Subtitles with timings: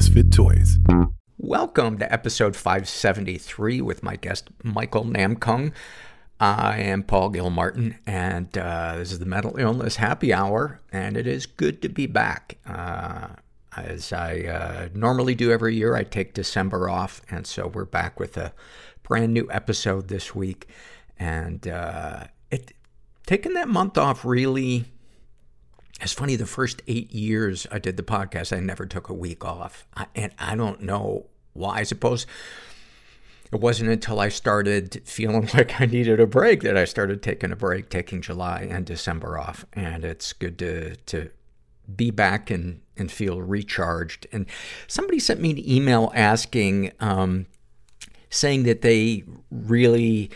[0.00, 0.78] Misfit Toys.
[1.36, 5.74] Welcome to episode 573 with my guest, Michael Namkung.
[6.40, 11.26] I am Paul Gilmartin, and uh, this is the Mental Illness Happy Hour, and it
[11.26, 12.56] is good to be back.
[12.66, 13.26] Uh,
[13.76, 18.18] as I uh, normally do every year, I take December off, and so we're back
[18.18, 18.54] with a
[19.02, 20.66] brand new episode this week.
[21.18, 22.72] And uh, it
[23.26, 24.86] taking that month off really
[26.00, 29.44] it's funny, the first eight years I did the podcast, I never took a week
[29.44, 29.86] off.
[29.96, 31.78] I, and I don't know why.
[31.78, 32.26] I suppose
[33.52, 37.52] it wasn't until I started feeling like I needed a break that I started taking
[37.52, 39.64] a break, taking July and December off.
[39.72, 41.30] And it's good to, to
[41.94, 44.26] be back and, and feel recharged.
[44.32, 44.46] And
[44.86, 47.46] somebody sent me an email asking, um,
[48.30, 50.30] saying that they really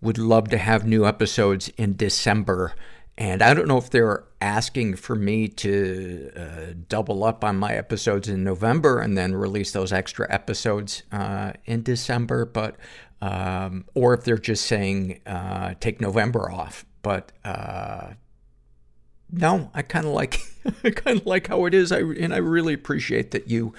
[0.00, 2.74] would love to have new episodes in December.
[3.16, 7.74] And I don't know if they're asking for me to uh, double up on my
[7.74, 12.76] episodes in November and then release those extra episodes uh, in December, but
[13.20, 16.86] um, or if they're just saying uh, take November off.
[17.02, 18.10] But uh,
[19.32, 20.40] no, I kind of like
[20.84, 21.90] I kind of like how it is.
[21.90, 23.74] I and I really appreciate that you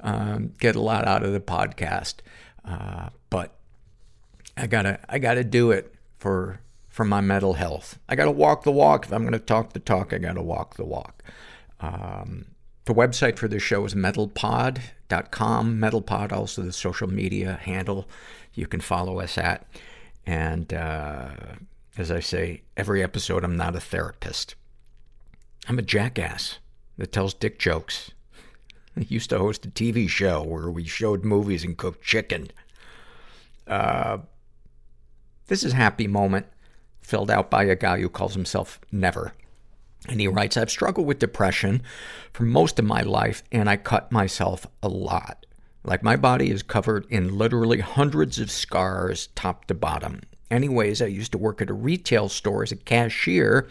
[0.00, 2.16] um, get a lot out of the podcast.
[2.64, 3.56] Uh, but
[4.56, 6.60] I gotta I gotta do it for
[6.94, 7.98] for my mental health.
[8.08, 9.06] I gotta walk the walk.
[9.06, 11.24] If I'm gonna talk the talk, I gotta walk the walk.
[11.80, 12.46] Um,
[12.84, 15.80] the website for this show is mentalpod.com.
[15.80, 18.08] Mentalpod, also the social media handle
[18.54, 19.66] you can follow us at.
[20.24, 21.30] And uh,
[21.98, 24.54] as I say, every episode, I'm not a therapist.
[25.66, 26.60] I'm a jackass
[26.96, 28.12] that tells dick jokes.
[28.96, 32.52] I used to host a TV show where we showed movies and cooked chicken.
[33.66, 34.18] Uh,
[35.48, 36.46] this is Happy Moment
[37.04, 39.32] filled out by a guy who calls himself Never.
[40.08, 41.82] And he writes, I've struggled with depression
[42.32, 45.46] for most of my life, and I cut myself a lot.
[45.82, 50.22] Like my body is covered in literally hundreds of scars, top to bottom.
[50.50, 53.66] Anyways, I used to work at a retail store as a cashier,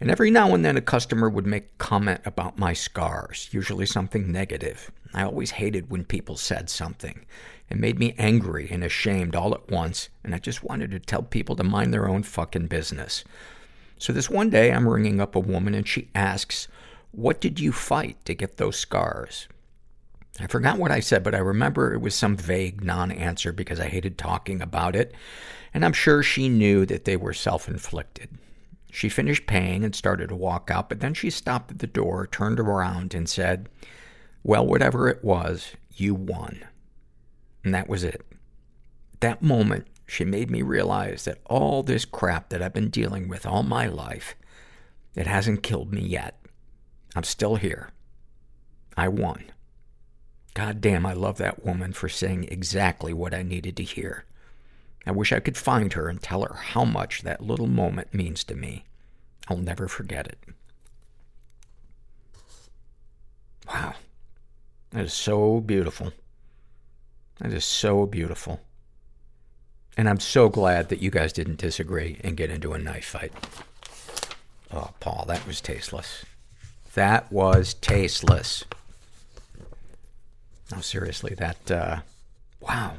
[0.00, 4.30] and every now and then a customer would make comment about my scars, usually something
[4.30, 4.90] negative.
[5.14, 7.24] I always hated when people said something.
[7.72, 11.22] It made me angry and ashamed all at once, and I just wanted to tell
[11.22, 13.24] people to mind their own fucking business.
[13.96, 16.68] So this one day, I'm ringing up a woman and she asks,
[17.12, 19.48] What did you fight to get those scars?
[20.38, 23.88] I forgot what I said, but I remember it was some vague non-answer because I
[23.88, 25.14] hated talking about it,
[25.72, 28.28] and I'm sure she knew that they were self-inflicted.
[28.90, 32.26] She finished paying and started to walk out, but then she stopped at the door,
[32.26, 33.70] turned around, and said,
[34.42, 36.66] Well, whatever it was, you won.
[37.64, 38.24] And that was it.
[39.20, 43.46] That moment, she made me realize that all this crap that I've been dealing with
[43.46, 44.34] all my life,
[45.14, 46.38] it hasn't killed me yet.
[47.14, 47.90] I'm still here.
[48.96, 49.44] I won.
[50.54, 54.24] God damn, I love that woman for saying exactly what I needed to hear.
[55.06, 58.44] I wish I could find her and tell her how much that little moment means
[58.44, 58.84] to me.
[59.48, 60.38] I'll never forget it.
[63.66, 63.94] Wow.
[64.90, 66.12] That is so beautiful.
[67.40, 68.60] That is so beautiful.
[69.96, 73.32] And I'm so glad that you guys didn't disagree and get into a knife fight.
[74.72, 76.24] Oh, Paul, that was tasteless.
[76.94, 78.64] That was tasteless.
[80.70, 82.00] No, seriously, that, uh,
[82.60, 82.94] wow.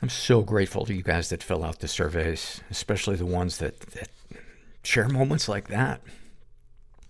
[0.00, 3.80] I'm so grateful to you guys that fill out the surveys, especially the ones that,
[3.80, 4.08] that
[4.82, 6.00] share moments like that.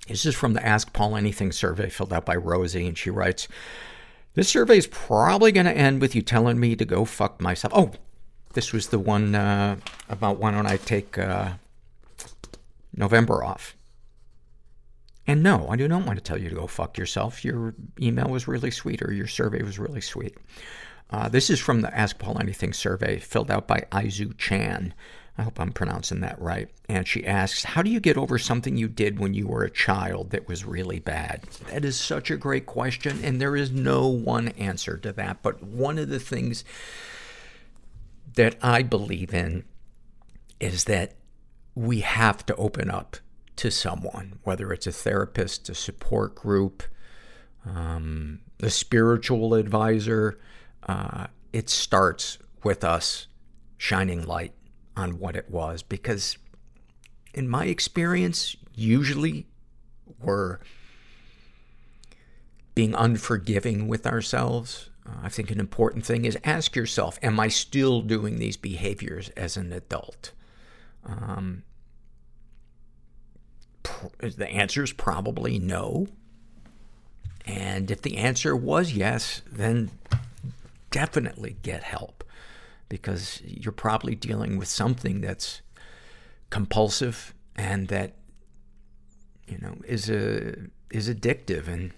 [0.09, 3.49] This is from the Ask Paul Anything survey filled out by Rosie, and she writes,
[4.37, 7.73] this survey is probably going to end with you telling me to go fuck myself.
[7.75, 7.91] Oh,
[8.53, 9.77] this was the one uh,
[10.09, 11.55] about why don't I take uh,
[12.95, 13.75] November off.
[15.27, 17.45] And no, I do not want to tell you to go fuck yourself.
[17.45, 20.37] Your email was really sweet, or your survey was really sweet.
[21.11, 24.95] Uh, this is from the Ask Paul Anything survey, filled out by Aizu Chan.
[25.39, 26.71] I hope I'm pronouncing that right.
[26.89, 29.71] And she asks, how do you get over something you did when you were a
[29.71, 31.43] child that was really bad?
[31.71, 35.43] That is such a great question, and there is no one answer to that.
[35.43, 36.65] But one of the things
[38.35, 39.65] that I believe in
[40.59, 41.15] is that
[41.75, 43.19] we have to open up
[43.57, 46.83] to someone, whether it's a therapist, a support group,
[47.67, 50.39] um, a spiritual advisor.
[50.83, 53.27] Uh, it starts with us
[53.77, 54.55] shining light
[54.97, 56.39] on what it was because
[57.35, 59.47] in my experience, usually
[60.21, 60.59] we're
[62.75, 64.91] being unforgiving with ourselves.
[65.07, 69.29] Uh, I think an important thing is ask yourself, am I still doing these behaviors
[69.31, 70.33] as an adult?
[71.05, 71.63] Um,
[73.83, 76.09] pr- the answer is probably no.
[77.45, 79.91] And if the answer was yes, then
[80.91, 82.25] definitely get help
[82.89, 85.61] because you're probably dealing with something that's
[86.51, 88.15] compulsive and that
[89.47, 90.55] you know is a
[90.91, 91.69] is addictive.
[91.69, 91.93] And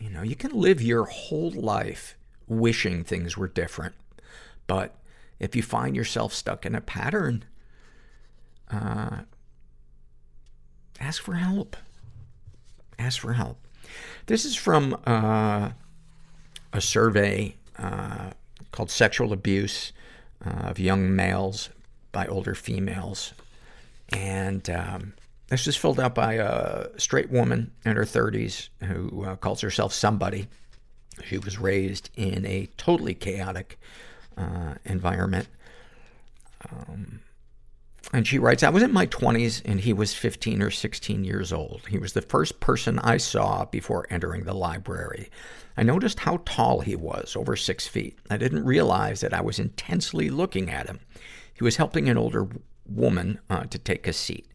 [0.00, 2.16] you know you can live your whole life
[2.46, 3.94] wishing things were different.
[4.66, 4.94] But
[5.38, 7.44] if you find yourself stuck in a pattern
[8.70, 9.20] uh,
[11.00, 11.76] ask for help.
[12.98, 13.58] Ask for help.
[14.26, 15.70] This is from uh,
[16.72, 18.30] a survey uh,
[18.72, 19.92] called Sexual Abuse
[20.44, 21.70] uh, of Young Males
[22.12, 23.32] by Older Females.
[24.12, 25.14] And um,
[25.48, 29.92] this was filled out by a straight woman in her 30s who uh, calls herself
[29.92, 30.48] somebody.
[31.24, 33.78] She was raised in a totally chaotic
[34.36, 35.48] uh, environment.
[36.70, 37.20] Um,
[38.12, 41.52] and she writes, I was in my 20s and he was 15 or 16 years
[41.52, 41.82] old.
[41.88, 45.30] He was the first person I saw before entering the library.
[45.76, 48.18] I noticed how tall he was, over six feet.
[48.28, 51.00] I didn't realize that I was intensely looking at him.
[51.54, 52.48] He was helping an older
[52.84, 54.48] woman uh, to take a seat.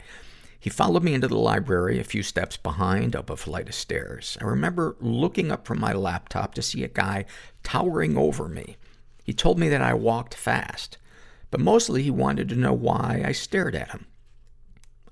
[0.59, 4.37] He followed me into the library a few steps behind up a flight of stairs.
[4.41, 7.25] I remember looking up from my laptop to see a guy
[7.63, 8.75] towering over me.
[9.23, 10.97] He told me that I walked fast
[11.55, 14.07] but mostly he wanted to know why I stared at him.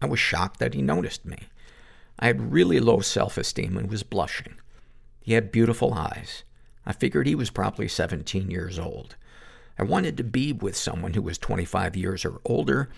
[0.02, 1.38] I was shocked that he noticed me.
[2.20, 4.56] I had really low self-esteem and was blushing.
[5.22, 6.44] He had beautiful eyes.
[6.86, 9.16] I figured he was probably 17 years old.
[9.80, 12.90] I wanted to be with someone who was 25 years or older.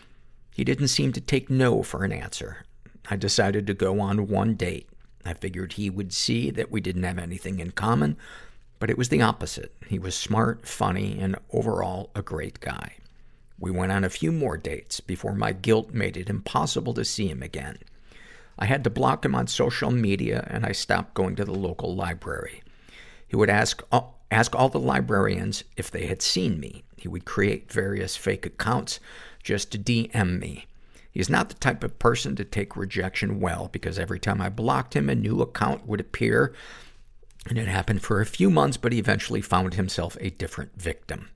[0.56, 2.66] He didn't seem to take no for an answer.
[3.12, 4.90] I decided to go on one date.
[5.24, 8.18] I figured he would see that we didn't have anything in common,
[8.80, 9.76] but it was the opposite.
[9.86, 12.96] He was smart, funny, and overall a great guy.
[13.58, 17.28] We went on a few more dates before my guilt made it impossible to see
[17.28, 17.78] him again.
[18.58, 21.96] I had to block him on social media and I stopped going to the local
[21.96, 22.64] library.
[23.28, 26.84] He would ask, uh, ask all the librarians if they had seen me.
[26.98, 29.00] He would create various fake accounts
[29.44, 30.68] just to DM me.
[31.12, 34.96] He's not the type of person to take rejection well because every time I blocked
[34.96, 36.54] him, a new account would appear.
[37.48, 41.30] And it happened for a few months, but he eventually found himself a different victim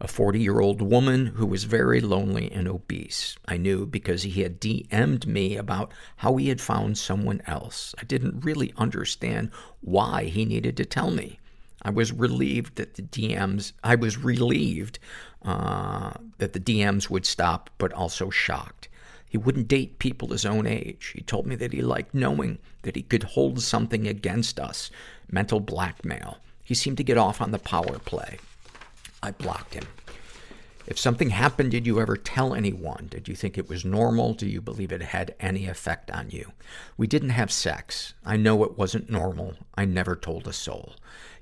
[0.00, 3.36] a 40-year-old woman who was very lonely and obese.
[3.46, 7.94] I knew because he had DM'd me about how he had found someone else.
[8.00, 9.50] I didn't really understand
[9.80, 11.40] why he needed to tell me.
[11.82, 14.98] I was relieved that the DMs, I was relieved,
[15.42, 18.88] uh, that the DMs would stop, but also shocked.
[19.28, 21.12] He wouldn't date people his own age.
[21.14, 24.90] He told me that he liked knowing that he could hold something against us.
[25.30, 26.38] Mental blackmail.
[26.64, 28.38] He seemed to get off on the power play.
[29.22, 29.84] I blocked him.
[30.88, 33.08] If something happened, did you ever tell anyone?
[33.10, 34.32] Did you think it was normal?
[34.32, 36.52] Do you believe it had any effect on you?
[36.96, 38.14] We didn't have sex.
[38.24, 39.52] I know it wasn't normal.
[39.74, 40.94] I never told a soul.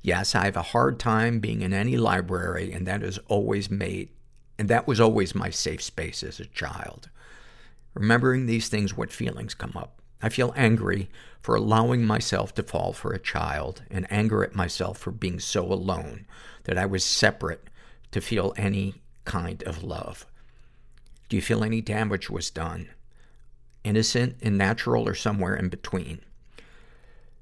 [0.02, 4.08] Yes, I have a hard time being in any library, and that is always made,
[4.58, 7.08] and that was always my safe space as a child.
[7.94, 10.02] Remembering these things, what feelings come up?
[10.20, 11.08] I feel angry
[11.40, 15.64] for allowing myself to fall for a child and anger at myself for being so
[15.72, 16.26] alone
[16.66, 17.68] that I was separate
[18.12, 20.26] to feel any kind of love.
[21.28, 22.88] Do you feel any damage was done?
[23.82, 26.20] Innocent and natural or somewhere in between?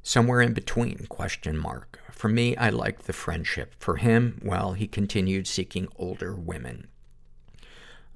[0.02, 2.00] Somewhere in between, question mark.
[2.10, 3.74] For me, I liked the friendship.
[3.78, 6.88] For him, well, he continued seeking older women.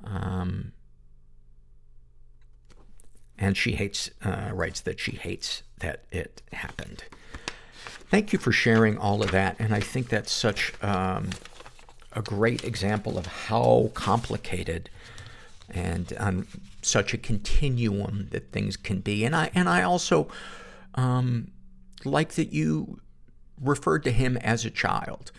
[0.05, 0.73] Um,
[3.39, 7.05] and she hates, uh, writes that she hates that it happened.
[8.11, 9.57] Thank you for sharing all of that.
[9.59, 11.31] And I think that's such um,
[12.13, 14.89] a great example of how complicated
[15.69, 16.47] and on
[16.81, 19.25] such a continuum that things can be.
[19.25, 20.29] And I, and I also
[20.95, 21.51] um,
[22.05, 23.01] like that you
[23.61, 25.31] referred to him as a child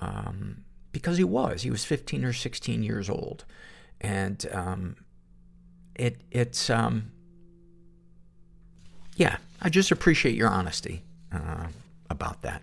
[0.00, 1.62] um, because he was.
[1.62, 3.44] He was 15 or 16 years old.
[4.00, 4.96] And um,
[5.94, 7.12] it, it's, um,
[9.14, 11.02] yeah, I just appreciate your honesty
[11.32, 11.68] uh,
[12.10, 12.62] about that.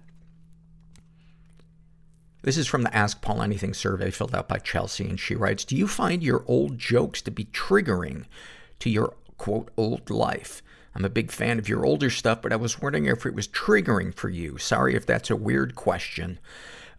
[2.44, 5.64] This is from the Ask Paul Anything survey filled out by Chelsea, and she writes,
[5.64, 8.26] Do you find your old jokes to be triggering
[8.80, 10.62] to your, quote, old life?
[10.94, 13.48] I'm a big fan of your older stuff, but I was wondering if it was
[13.48, 14.58] triggering for you.
[14.58, 16.38] Sorry if that's a weird question.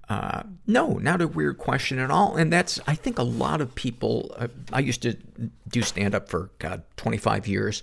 [0.08, 2.36] Uh, no, not a weird question at all.
[2.36, 5.16] And that's, I think a lot of people, uh, I used to
[5.68, 7.82] do stand up for, God, 25 years.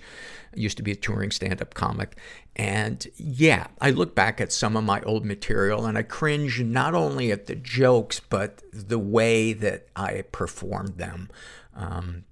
[0.53, 2.17] Used to be a touring stand up comic.
[2.55, 6.93] And yeah, I look back at some of my old material and I cringe not
[6.93, 11.29] only at the jokes, but the way that I performed them.
[11.75, 12.25] Um,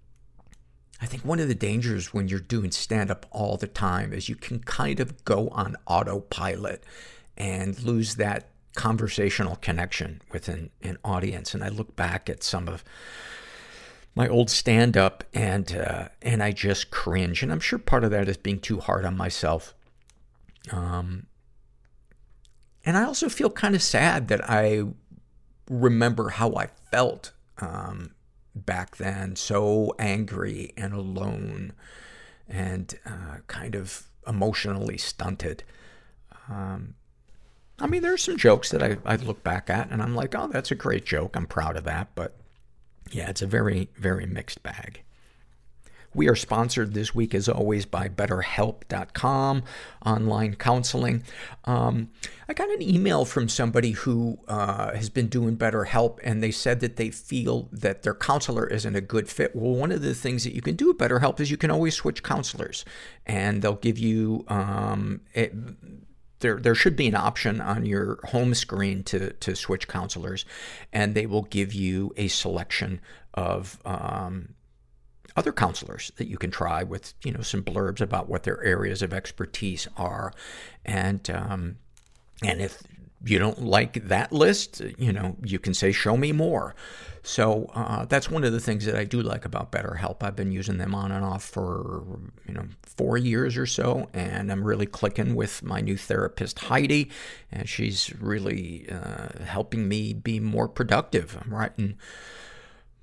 [1.02, 4.28] I think one of the dangers when you're doing stand up all the time is
[4.28, 6.84] you can kind of go on autopilot
[7.38, 11.54] and lose that conversational connection with an, an audience.
[11.54, 12.84] And I look back at some of
[14.16, 17.44] my old stand up and, uh, and I just cringe.
[17.44, 19.74] And I'm sure part of that is being too hard on myself.
[20.72, 21.28] Um,
[22.86, 24.84] and I also feel kind of sad that I
[25.70, 28.12] remember how I felt, um,
[28.56, 31.74] back then, so angry and alone
[32.48, 35.64] and, uh, kind of emotionally stunted.
[36.50, 36.96] Um,
[37.80, 40.48] I mean, there's some jokes that I, I look back at and I'm like, oh,
[40.48, 41.36] that's a great joke.
[41.36, 42.10] I'm proud of that.
[42.16, 42.36] But
[43.12, 45.04] yeah, it's a very, very mixed bag.
[46.14, 49.64] We are sponsored this week, as always, by BetterHelp.com,
[50.04, 51.24] online counseling.
[51.66, 52.10] Um,
[52.48, 56.80] I got an email from somebody who uh, has been doing BetterHelp, and they said
[56.80, 59.56] that they feel that their counselor isn't a good fit.
[59.56, 61.94] Well, one of the things that you can do at BetterHelp is you can always
[61.94, 62.86] switch counselors,
[63.28, 65.54] and they'll give you um, it,
[66.40, 70.46] there there should be an option on your home screen to to switch counselors,
[70.94, 73.02] and they will give you a selection
[73.34, 74.50] of um,
[75.36, 79.02] other counselors that you can try with you know some blurbs about what their areas
[79.02, 80.34] of expertise are,
[80.86, 81.78] and um,
[82.44, 82.82] and if
[83.24, 86.76] you don't like that list, you know you can say show me more.
[87.24, 90.24] So uh, that's one of the things that I do like about BetterHelp.
[90.24, 94.52] I've been using them on and off for you know four years or so, and
[94.52, 97.12] I'm really clicking with my new therapist Heidi,
[97.52, 101.38] and she's really uh, helping me be more productive.
[101.42, 101.98] I'm writing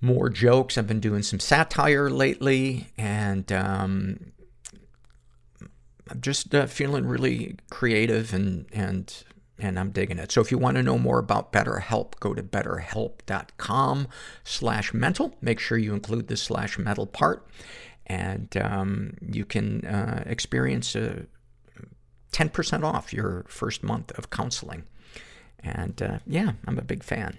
[0.00, 0.78] more jokes.
[0.78, 4.32] I've been doing some satire lately, and um,
[6.11, 9.25] I'm just uh, feeling really creative and and
[9.58, 10.30] and I'm digging it.
[10.32, 14.08] So if you want to know more about BetterHelp, go to betterhelp.com
[14.44, 15.34] slash mental.
[15.40, 17.46] Make sure you include the slash mental part,
[18.06, 21.26] and um, you can uh, experience a
[22.32, 24.84] 10% off your first month of counseling.
[25.60, 27.38] And uh, yeah, I'm a big fan.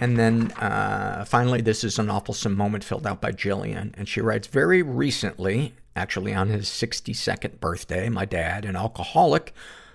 [0.00, 3.94] And then uh, finally, this is an awful moment filled out by Jillian.
[3.96, 9.52] And she writes, Very recently, actually on his 62nd birthday, my dad, an alcoholic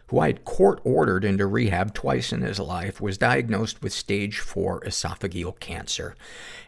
[0.08, 4.38] who I had court ordered into rehab twice in his life, was diagnosed with stage
[4.40, 6.16] four esophageal cancer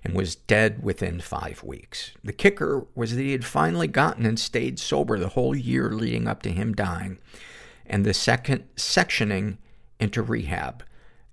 [0.03, 2.11] and was dead within five weeks.
[2.23, 6.27] The kicker was that he had finally gotten and stayed sober the whole year leading
[6.27, 7.19] up to him dying.
[7.85, 9.57] And the second sectioning
[9.99, 10.83] into rehab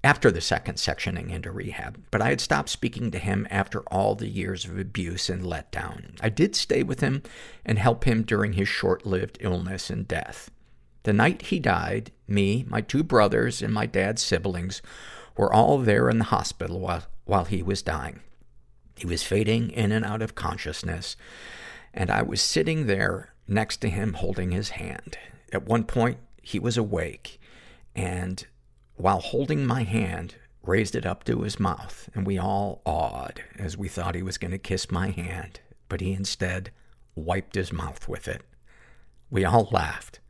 [0.05, 4.15] after the second sectioning into rehab, but I had stopped speaking to him after all
[4.15, 6.17] the years of abuse and letdown.
[6.21, 7.23] I did stay with him
[7.65, 10.51] and help him during his short-lived illness and death.
[11.05, 14.83] The night he died, me, my two brothers, and my dad's siblings
[15.37, 18.21] were all there in the hospital while, while he was dying.
[18.97, 21.17] He was fading in and out of consciousness,
[21.95, 25.17] and I was sitting there next to him holding his hand.
[25.53, 27.41] At one point, he was awake,
[27.95, 28.47] and
[29.03, 33.77] while holding my hand, raised it up to his mouth, and we all awed as
[33.77, 36.71] we thought he was going to kiss my hand, but he instead
[37.17, 38.43] wiped his mouth with it.
[39.29, 40.21] We all laughed,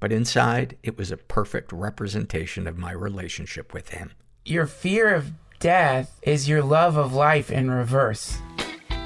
[0.00, 4.10] but inside it was a perfect representation of my relationship with him.
[4.44, 8.38] Your fear of death is your love of life in reverse.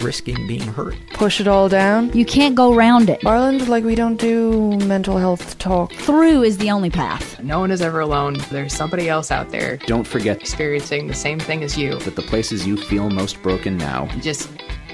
[0.00, 0.96] risking being hurt.
[1.12, 2.12] Push it all down.
[2.12, 3.24] You can't go round it.
[3.26, 5.92] Ireland, like we don't do mental health talk.
[5.92, 7.40] Through is the only path.
[7.42, 8.36] No one is ever alone.
[8.50, 11.98] There's somebody else out there Don't forget experiencing the same thing as you.
[12.00, 14.48] that the places you feel most broken now just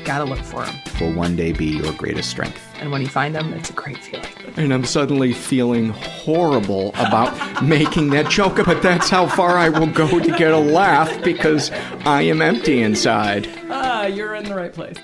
[0.04, 0.74] gotta look for them.
[1.00, 2.60] will one day be your greatest strength.
[2.80, 4.26] And when you find them, it's a great feeling.
[4.56, 9.86] And I'm suddenly feeling horrible about making that joke, but that's how far I will
[9.86, 11.70] go to get a laugh because
[12.04, 13.48] I am empty inside.
[13.70, 14.96] Ah, you're in the right place.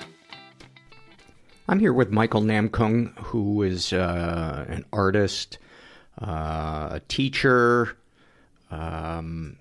[1.69, 5.59] I'm here with Michael Namkung, who is uh, an artist,
[6.23, 7.97] uh, a teacher.
[8.71, 9.57] Um,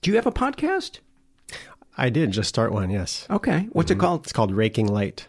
[0.00, 1.00] do you have a podcast?
[2.00, 3.26] I did just start one, yes.
[3.30, 3.68] Okay.
[3.72, 4.22] What's it called?
[4.24, 5.26] It's called Raking Light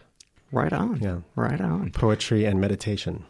[0.50, 1.00] Right on.
[1.00, 1.18] Yeah.
[1.34, 1.90] Right on.
[1.92, 3.24] Poetry and Meditation.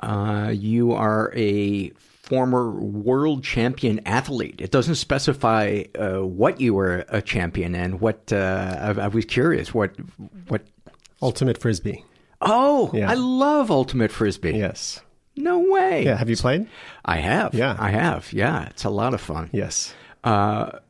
[0.00, 1.90] Uh, you are a
[2.22, 4.60] former world champion athlete.
[4.60, 7.98] It doesn't specify uh, what you were a champion in.
[8.00, 9.72] What uh, I, I was curious.
[9.72, 9.94] What
[10.48, 10.62] what?
[11.22, 12.04] Ultimate Frisbee.
[12.40, 13.10] Oh, Yeah.
[13.10, 14.58] I love ultimate frisbee.
[14.58, 15.00] Yes.
[15.36, 16.04] No way.
[16.04, 16.66] Yeah, have you played?
[17.04, 17.54] I have.
[17.54, 17.76] Yeah.
[17.78, 18.32] I have.
[18.32, 19.48] Yeah, it's a lot of fun.
[19.52, 19.94] Yes.
[20.24, 20.80] Uh,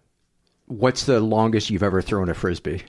[0.73, 2.83] what's the longest you've ever thrown a frisbee?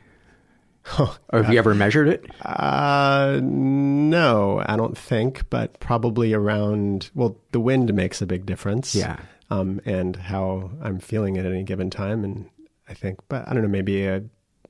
[1.00, 2.26] or have you ever measured it?
[2.42, 7.10] Uh, no, I don't think, but probably around.
[7.16, 8.94] Well, the wind makes a big difference.
[8.94, 9.18] Yeah.
[9.50, 12.50] Um, and how I'm feeling at any given time, and
[12.90, 14.24] I think, but I don't know, maybe a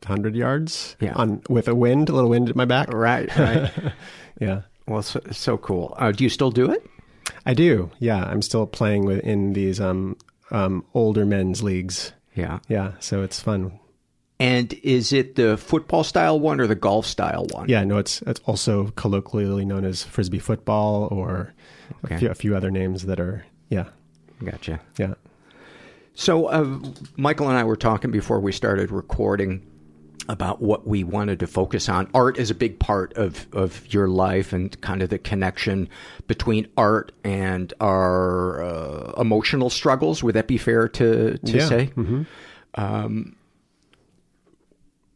[0.06, 0.96] hundred yards.
[1.00, 1.14] Yeah.
[1.14, 2.92] On with a wind, a little wind at my back.
[2.94, 3.36] Right.
[3.38, 3.72] Right.
[4.42, 4.64] Yeah.
[4.88, 5.96] well, so, so cool.
[5.98, 6.84] Uh, do you still do it?
[7.46, 7.92] I do.
[8.00, 10.18] Yeah, I'm still playing with in these um
[10.50, 12.12] um older men's leagues.
[12.36, 12.60] Yeah.
[12.68, 13.80] Yeah, so it's fun.
[14.40, 17.70] And is it the football style one or the golf style one?
[17.70, 21.54] Yeah, no, it's it's also colloquially known as frisbee football or
[22.06, 22.16] Okay.
[22.16, 23.86] a, few, a few other names that are yeah
[24.44, 24.80] Gotcha.
[24.98, 25.14] yeah.
[26.16, 26.80] So, uh,
[27.18, 29.66] Michael and I were talking before we started recording
[30.30, 32.10] about what we wanted to focus on.
[32.14, 35.90] Art is a big part of, of your life and kind of the connection
[36.28, 40.24] between art and our uh, emotional struggles.
[40.24, 41.68] Would that be fair to, to Yeah.
[41.68, 41.92] say?
[41.96, 42.26] Mhm.
[42.76, 43.36] Um,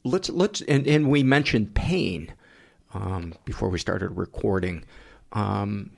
[0.03, 2.33] let's let's and, and we mentioned pain
[2.93, 4.83] um, before we started recording.
[5.33, 5.91] Um,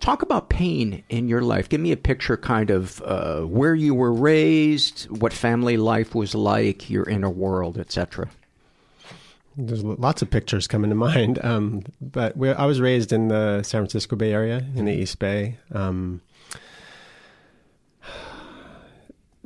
[0.00, 1.68] talk about pain in your life.
[1.68, 6.34] Give me a picture, kind of uh, where you were raised, what family life was
[6.34, 8.28] like, your inner world, etc.
[9.56, 11.38] There's lots of pictures coming to mind.
[11.44, 15.58] Um, but I was raised in the San Francisco Bay Area, in the East Bay.
[15.72, 16.20] Um,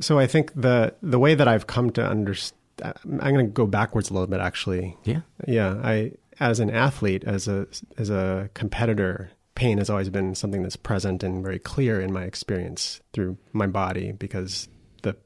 [0.01, 3.67] so I think the the way that I've come to understand, I'm going to go
[3.67, 4.97] backwards a little bit, actually.
[5.05, 5.21] Yeah.
[5.47, 5.81] Yeah.
[5.83, 7.67] I, as an athlete, as a
[7.99, 12.25] as a competitor, pain has always been something that's present and very clear in my
[12.25, 14.69] experience through my body because
[15.03, 15.17] the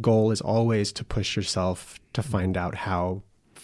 [0.00, 3.22] goal is always to push yourself to find out how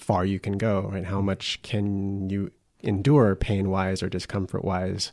[0.09, 1.05] far you can go, right?
[1.05, 2.50] How much can you
[2.83, 5.12] endure pain wise or discomfort wise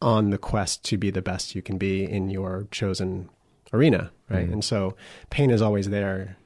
[0.00, 3.28] on the quest to be the best you can be in your chosen
[3.74, 4.48] arena, right?
[4.48, 4.52] Mhm.
[4.54, 4.96] And so
[5.28, 6.38] pain is always there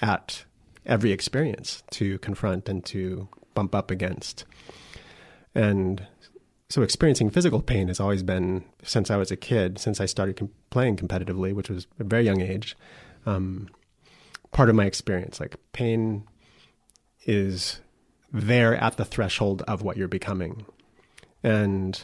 [0.00, 0.44] at
[0.86, 4.44] every experience to confront and to bump up against.
[5.56, 6.06] And
[6.68, 10.36] so experiencing physical pain has always been since I was a kid, since I started
[10.36, 12.76] com- playing competitively, which was a very young age,
[13.26, 13.68] um,
[14.52, 15.40] part of my experience.
[15.40, 16.22] Like pain
[17.26, 17.80] is
[18.32, 20.64] there at the threshold of what you're becoming.
[21.42, 22.02] And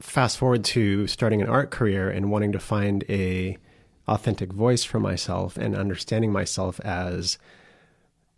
[0.00, 3.58] fast forward to starting an art career and wanting to find a
[4.06, 7.36] authentic voice for myself and understanding myself as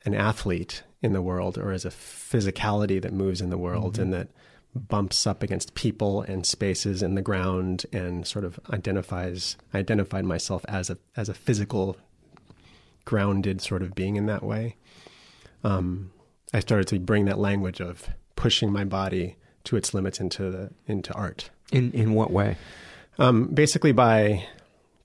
[0.04, 4.02] an athlete in the world or as a physicality that moves in the world mm-hmm.
[4.02, 4.28] and that
[4.74, 10.64] bumps up against people and spaces in the ground and sort of identifies identified myself
[10.68, 11.96] as a as a physical
[13.04, 14.76] grounded sort of being in that way
[15.64, 16.10] um,
[16.52, 20.70] I started to bring that language of pushing my body to its limits into the
[20.86, 22.56] into art In in what way?
[23.18, 24.46] um, basically by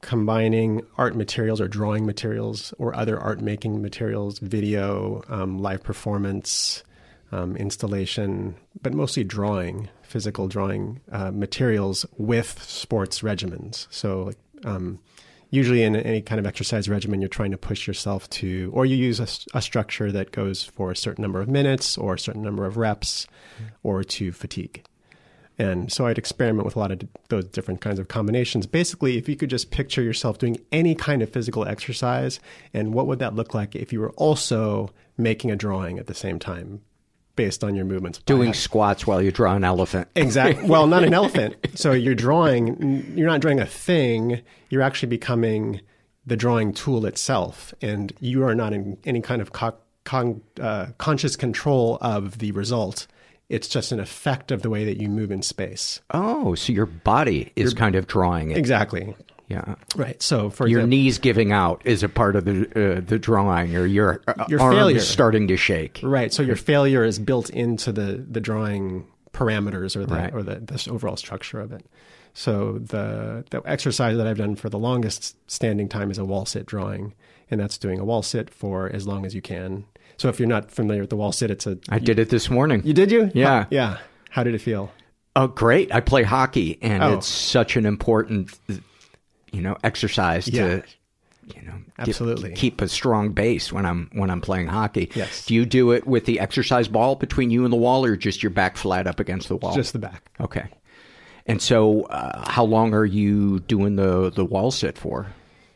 [0.01, 6.83] combining art materials or drawing materials or other art making materials, video, um, live performance,
[7.31, 13.87] um, installation, but mostly drawing, physical drawing uh, materials with sports regimens.
[13.89, 14.99] So, like, um,
[15.55, 18.95] usually in any kind of exercise regimen, you're trying to push yourself to, or you
[18.95, 19.19] use
[19.53, 22.77] a structure that goes for a certain number of minutes or a certain number of
[22.77, 23.65] reps mm-hmm.
[23.83, 24.83] or to fatigue.
[25.57, 28.67] And so I'd experiment with a lot of d- those different kinds of combinations.
[28.67, 32.41] Basically, if you could just picture yourself doing any kind of physical exercise,
[32.73, 36.13] and what would that look like if you were also making a drawing at the
[36.13, 36.81] same time
[37.35, 38.19] based on your movements?
[38.25, 40.07] Doing squats while you draw an elephant.
[40.15, 40.67] Exactly.
[40.69, 41.55] Well, not an elephant.
[41.75, 45.81] So you're drawing, you're not drawing a thing, you're actually becoming
[46.25, 47.73] the drawing tool itself.
[47.81, 52.51] And you are not in any kind of co- con- uh, conscious control of the
[52.53, 53.07] result.
[53.47, 56.01] It's just an effect of the way that you move in space.
[56.11, 58.57] Oh, so your body is kind of drawing it.
[58.57, 59.15] Exactly.
[59.47, 59.75] Yeah.
[59.95, 60.21] Right.
[60.23, 63.75] So, for your example, knees giving out is a part of the uh, the drawing,
[63.75, 64.97] or your, uh, Your arm failure.
[64.97, 65.99] is starting to shake.
[66.03, 66.33] right.
[66.33, 70.33] So your failure is built into the the drawing parameters or the Right.
[70.33, 71.85] or the, the overall structure of it.
[72.33, 76.45] So the the exercise that I've done for the longest standing time is a wall
[76.45, 77.13] sit drawing,
[77.51, 79.85] and that's doing a wall sit for as long as you can.
[80.17, 82.49] So if you're not familiar with the wall sit, it's a I did it this
[82.49, 82.81] morning.
[82.83, 83.61] you did you Yeah.
[83.63, 83.97] How- yeah.
[84.31, 84.91] How did it feel?
[85.37, 85.93] Oh, great!
[85.93, 87.13] I play hockey, and Oh.
[87.13, 88.57] it's such an important,
[89.55, 90.67] you know, exercise Yeah.
[90.67, 90.83] to,
[91.55, 92.53] you know, get- Absolutely.
[92.53, 95.09] keep a strong base when I'm when I'm playing hockey.
[95.15, 95.45] Yes.
[95.45, 98.43] Do you do it with the exercise ball between you and the wall, or just
[98.43, 99.73] your back flat up against the wall?
[99.75, 100.29] Just the back.
[100.41, 100.65] okay.
[101.47, 105.27] And so, uh, how long are you doing the the wall sit for?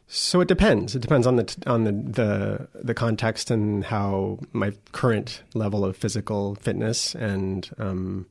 [0.07, 0.95] So it depends.
[0.95, 5.85] It depends on the t- on the, the the context and how my current level
[5.85, 8.25] of physical fitness and um,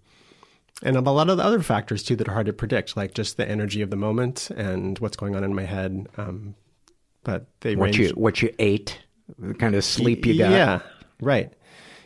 [0.82, 3.36] and a lot of the other factors too that are hard to predict, like just
[3.36, 6.08] the energy of the moment and what's going on in my head.
[6.16, 6.54] Um,
[7.24, 7.98] but they what range.
[7.98, 8.98] you what you ate,
[9.38, 10.50] the kind of sleep you got.
[10.50, 10.80] Yeah,
[11.20, 11.52] right.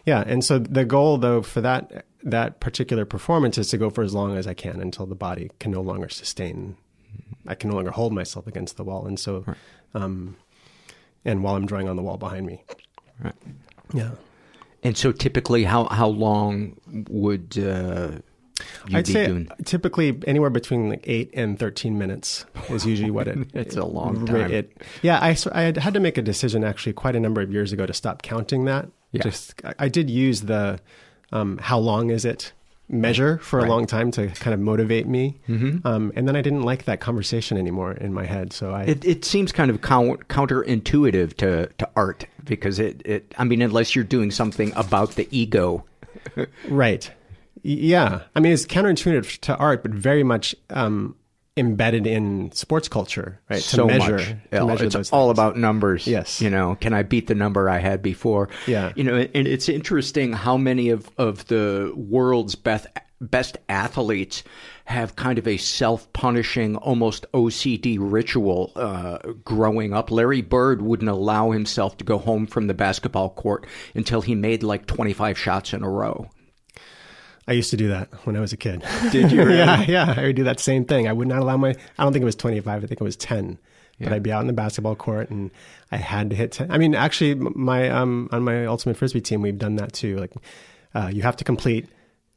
[0.07, 4.03] Yeah, and so the goal though for that that particular performance is to go for
[4.03, 6.77] as long as I can until the body can no longer sustain.
[7.47, 9.45] I can no longer hold myself against the wall, and so,
[9.95, 10.37] um,
[11.25, 12.65] and while I'm drawing on the wall behind me.
[13.23, 13.35] Right.
[13.93, 14.13] Yeah.
[14.83, 16.77] And so typically, how how long
[17.09, 18.19] would uh,
[18.89, 19.49] you I'd say doing?
[19.65, 23.39] typically anywhere between like eight and thirteen minutes is usually what it.
[23.55, 24.51] It's a long time.
[24.51, 27.73] it- yeah, I, had had to make a decision actually quite a number of years
[27.73, 28.89] ago to stop counting that.
[29.13, 29.23] Yeah.
[29.23, 30.81] Just I, I did use the
[31.33, 32.53] um, how long is it
[32.89, 33.69] measure for Right.
[33.69, 35.85] a long time to kind of motivate me, Mhm.
[35.87, 38.53] um, and then I didn't like that conversation anymore in my head.
[38.53, 43.45] So I It it seems kind of counterintuitive to to art because it it I
[43.45, 45.85] mean unless you're doing something about the ego.
[46.69, 47.11] Right.
[47.63, 48.23] Yeah.
[48.35, 51.17] I mean, it's counterintuitive to art, but very much um,
[51.57, 53.63] embedded in sports culture, right?
[53.63, 54.27] so to measure, much.
[54.27, 55.39] to Yeah, measure it's all things.
[55.39, 56.07] about numbers.
[56.07, 56.41] Yes.
[56.41, 58.49] You know, can I beat the number I had before?
[58.67, 58.93] Yeah.
[58.97, 62.87] You know, and it's interesting how many of, of the world's best
[63.21, 64.43] best athletes
[64.87, 70.11] have kind of a self-punishing, almost OCD ritual uh, growing up.
[70.11, 74.65] Larry Bird wouldn't allow himself to go home from the basketball court until he made
[74.65, 76.29] like 25 shots in a row.
[77.49, 78.85] I used to do that when I was a kid.
[79.11, 79.59] Did you really?
[79.59, 80.15] yeah, yeah.
[80.17, 81.09] I would do that same thing.
[81.09, 81.71] I would not allow my.
[81.99, 82.85] I don't think it was twenty five.
[82.85, 83.59] I think it was ten.
[84.01, 85.53] But I'd be out in the basketball court and
[85.93, 86.73] I had to hit ten.
[86.73, 90.17] I mean, actually, my um on my ultimate frisbee team, we've done that too.
[90.17, 90.33] Like,
[90.93, 91.89] uh, you have to complete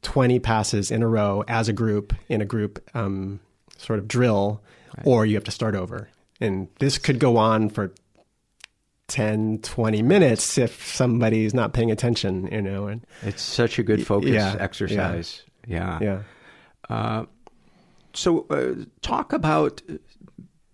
[0.02, 3.40] twenty passes in a row as a group in a group um
[3.78, 4.62] sort of drill,
[5.04, 6.08] or you have to start over.
[6.40, 7.92] And this could go on for
[9.08, 12.86] 10, 20 minutes if somebody's not paying attention, you know.
[12.88, 14.62] And It's such a good focus yeah, yeah.
[14.62, 15.42] exercise.
[15.66, 15.98] Yeah.
[16.00, 16.22] yeah.
[16.88, 17.24] Uh,
[18.12, 19.82] so, uh, talk about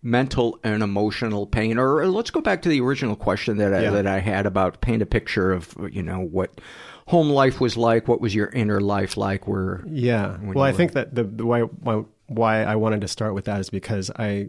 [0.03, 3.91] mental and emotional pain, or let's go back to the original question that I, Yeah.
[3.91, 6.61] that I had about paint a picture of you know what
[7.07, 9.47] home life was like, what was your inner life like?
[9.47, 10.39] Where Yeah.
[10.43, 13.61] Well, I think that the, the why, why why I wanted to start with that
[13.61, 14.49] is because I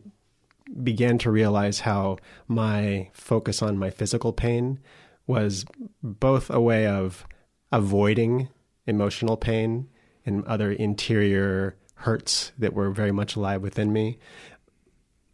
[0.81, 4.79] began to realize how my focus on my physical pain
[5.27, 5.65] was
[6.01, 7.25] both a way of
[7.71, 8.49] avoiding
[8.85, 9.87] emotional pain
[10.25, 14.17] and other interior hurts that were very much alive within me.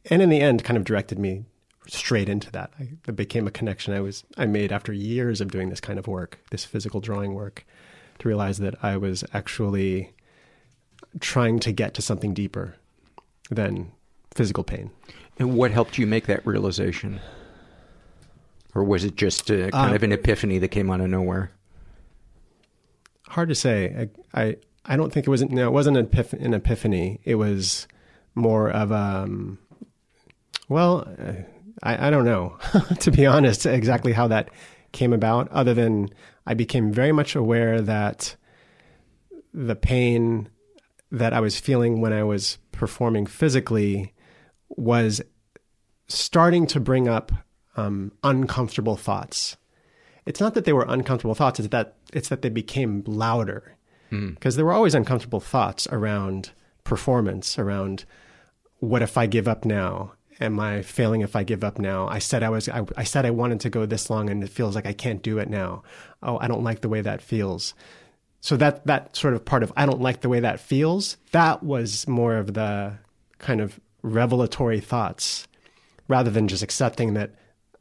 [0.06, 1.45] And in the end kind of directed me
[1.88, 2.71] straight into that.
[2.80, 5.97] I, it became a connection I was I made after years of doing this kind
[5.97, 7.65] of work, this physical drawing work,
[8.19, 10.13] to realize that I was actually
[11.19, 12.75] trying to get to something deeper
[13.49, 13.91] than
[14.32, 14.91] physical pain.
[15.39, 17.19] And what helped you make that realization,
[18.75, 21.52] or was it just uh, kind of an epiphany that came out of nowhere?
[23.30, 24.10] Hard to say.
[24.34, 27.21] I I, I don't think it was no, it wasn't an, epiph- an epiphany.
[27.23, 27.88] It was
[28.36, 29.58] more of um
[30.67, 31.34] well, uh,
[31.82, 32.58] I I don't know
[32.99, 34.49] to be honest exactly how that
[34.91, 36.10] came about other than
[36.45, 38.36] I became very much aware that
[39.54, 40.49] the pain
[41.12, 44.13] that I was feeling when I was performing physically
[44.70, 45.22] was
[46.08, 47.32] starting to bring up
[47.76, 49.58] um, uncomfortable thoughts.
[50.26, 53.76] It's not that they were uncomfortable thoughts; it's that it's that they became louder
[54.10, 56.52] because there were always uncomfortable thoughts around
[56.84, 58.06] performance, around
[58.80, 60.14] what if I give up now?
[60.40, 62.08] Am I failing if I give up now?
[62.08, 62.70] I said I was.
[62.70, 65.22] I, I said I wanted to go this long, and it feels like I can't
[65.22, 65.84] do it now.
[66.24, 67.74] Oh, I don't like the way that feels.
[68.40, 71.18] So that that sort of part of I don't like the way that feels.
[71.32, 72.98] That was more of the
[73.38, 75.48] kind of revelatory thoughts,
[76.08, 77.32] rather than just accepting that.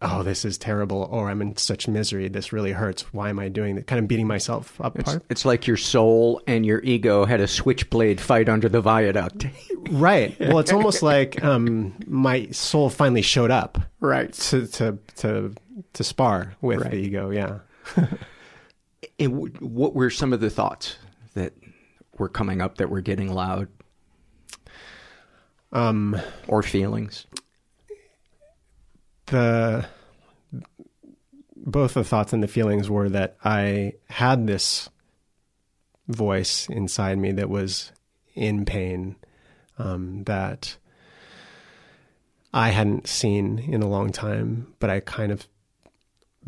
[0.00, 2.28] Oh, this is terrible, or I'm in such misery.
[2.28, 3.12] This really hurts.
[3.12, 3.88] Why am I doing that?
[3.88, 4.96] Kind of beating myself up.
[4.96, 9.46] It's, it's like your soul and your ego had a switchblade fight under the viaduct.
[9.90, 10.38] Right.
[10.38, 13.78] Well, it's almost like um, my soul finally showed up.
[14.00, 14.30] Right.
[14.34, 15.54] To to to
[15.94, 16.90] to spar with Right.
[16.90, 17.30] the ego.
[17.30, 17.60] Yeah.
[19.20, 20.96] And what were some of the thoughts
[21.34, 21.52] that
[22.18, 23.68] were coming up that were getting loud?
[25.72, 27.26] Um, or feelings?
[29.28, 29.86] the
[31.56, 34.88] both the thoughts and the feelings were that I had this
[36.06, 37.92] voice inside me that was
[38.34, 39.16] in pain
[39.78, 40.76] um, that
[42.54, 45.46] I hadn't seen in a long time, but I kind of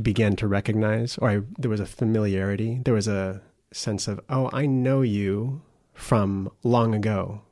[0.00, 2.80] began to recognize, or I, there was a familiarity.
[2.85, 5.61] There was a sense of, oh, I know you
[5.92, 7.42] from long ago,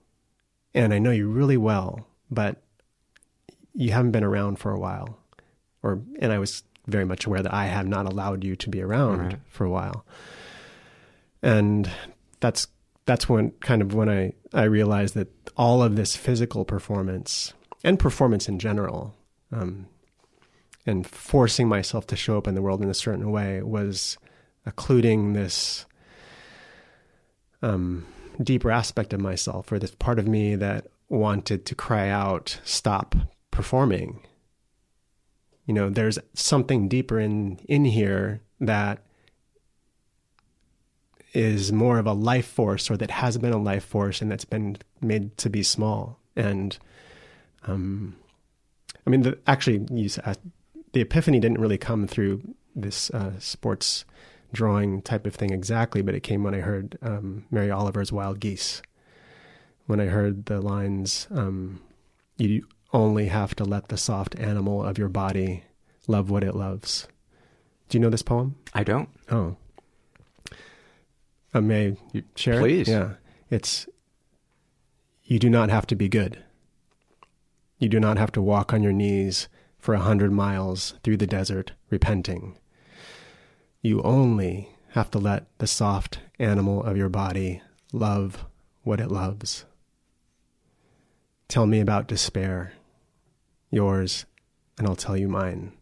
[0.74, 2.62] and I know you really well, but
[3.74, 5.18] you haven't been around for a while.
[5.82, 8.82] Or, and I was very much aware that I have not allowed you to be
[8.82, 9.38] around Right.
[9.48, 10.04] for a while.
[11.42, 11.90] And
[12.40, 12.66] that's
[13.06, 17.54] that's when kind of when I, I realized that all of this physical performance
[17.84, 19.14] and performance in general,
[19.52, 19.86] um,
[20.84, 24.18] and forcing myself to show up in the world in a certain way was
[24.66, 25.86] occluding this
[27.62, 28.06] um,
[28.42, 33.14] deeper aspect of myself or this part of me that wanted to cry out, stop
[33.50, 34.20] performing.
[35.66, 39.02] You know, there's something deeper in, in here that
[41.34, 44.44] is more of a life force or that has been a life force and that's
[44.44, 46.18] been made to be small.
[46.34, 46.78] And,
[47.66, 48.16] um,
[49.06, 50.34] I mean, the, actually, you, uh,
[50.92, 52.42] the epiphany didn't really come through
[52.74, 54.04] this uh, sports
[54.52, 58.40] drawing type of thing exactly, but it came when I heard um, Mary Oliver's Wild
[58.40, 58.82] Geese.
[59.86, 61.80] When I heard the lines, um,
[62.36, 65.64] you only have to let the soft animal of your body
[66.06, 67.08] love what it loves.
[67.88, 68.56] Do you know this poem?
[68.74, 69.08] I don't.
[69.30, 69.56] Oh.
[71.54, 72.88] Uh, may you share Please.
[72.88, 72.92] it?
[72.92, 73.14] Yeah.
[73.50, 73.88] It's,
[75.24, 76.42] you do not have to be good.
[77.78, 81.26] You do not have to walk on your knees for a hundred miles through the
[81.26, 82.58] desert repenting.
[83.80, 87.62] You only have to let the soft animal of your body
[87.92, 88.44] love
[88.82, 89.64] what it loves.
[91.46, 92.72] Tell me about despair,
[93.70, 94.26] yours,
[94.76, 95.72] and I'll tell you mine.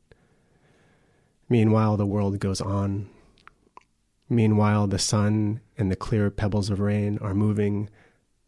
[1.48, 3.08] Meanwhile, the world goes on.
[4.28, 7.88] Meanwhile, the sun and the clear pebbles of rain are moving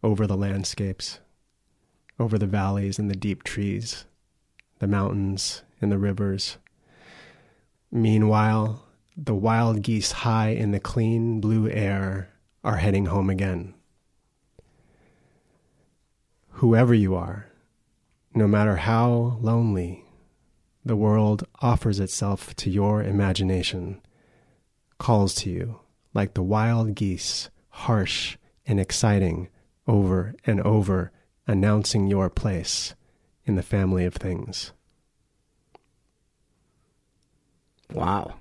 [0.02, 1.20] over the landscapes,
[2.18, 4.04] over the valleys and the deep trees,
[4.78, 6.58] the mountains and the rivers.
[7.90, 8.84] Meanwhile,
[9.20, 12.30] the wild geese high in the clean blue air
[12.62, 13.74] are heading home again.
[16.50, 17.48] Whoever you are,
[18.32, 20.04] no matter how lonely,
[20.84, 24.00] the world offers itself to your imagination,
[24.98, 25.80] calls to you
[26.14, 29.48] like the wild geese, harsh and exciting,
[29.88, 31.10] over and over,
[31.44, 32.94] announcing your place
[33.44, 34.72] in the family of things.
[37.92, 38.34] Wow.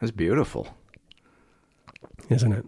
[0.00, 0.68] That's beautiful.
[2.28, 2.64] Isn't it?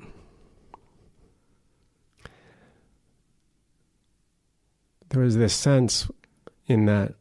[5.10, 6.10] There was this sense
[6.66, 7.14] in that,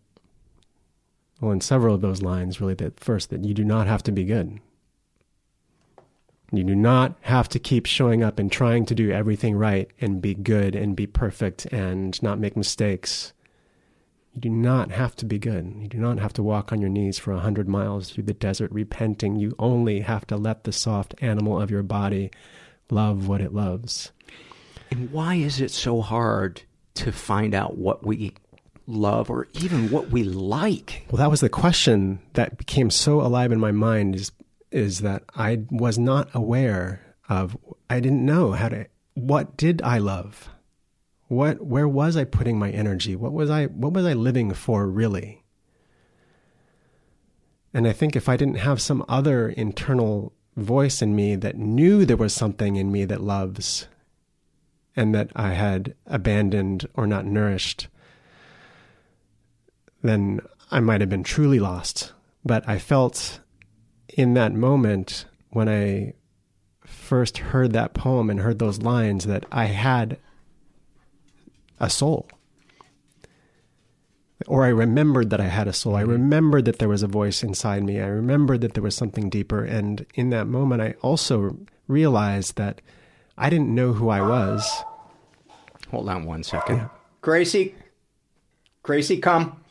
[1.40, 4.12] well, in several of those lines, really, that first, that you do not have to
[4.12, 4.60] be good.
[6.52, 10.22] You do not have to keep showing up and trying to do everything right and
[10.22, 13.34] be good and be perfect and not make mistakes.
[14.38, 15.74] You do not have to be good.
[15.80, 18.36] You do not have to walk on your knees for a hundred miles through the
[18.36, 19.36] desert repenting.
[19.36, 22.30] You only have to let the soft animal of your body
[22.92, 24.12] love what it loves.
[24.92, 26.62] And why is it so hard
[26.94, 28.34] to find out what we
[28.86, 31.08] love or even what we like?
[31.10, 34.32] Well, that was the question that became so alive in my mind is
[34.70, 37.58] is that I was not aware of
[37.90, 40.48] I didn't know how to what did I love?
[41.28, 43.16] What where was I putting my energy?
[43.16, 45.44] What was I what was I living for really?
[47.74, 52.06] And I think if I didn't have some other internal voice in me that knew
[52.06, 53.88] there was something in me that loves
[54.96, 57.88] and that I had abandoned or not nourished,
[60.02, 60.40] then
[60.72, 62.14] I might have been truly lost.
[62.44, 63.42] But I felt
[64.10, 66.14] in that moment when I
[66.84, 70.18] first heard that poem and heard those lines that I had
[71.80, 72.30] a soul.
[74.48, 75.96] Or I remembered that I had a soul.
[75.96, 76.12] I mm-hmm.
[76.12, 78.00] remembered that there was a voice inside me.
[78.00, 79.64] I remembered that there was something deeper.
[79.64, 82.82] And in that moment, I also realized that
[83.38, 84.84] I didn't know who I was.
[85.92, 86.90] Hold on one second.
[87.22, 87.76] Gracie,
[88.84, 89.62] Gracie, come.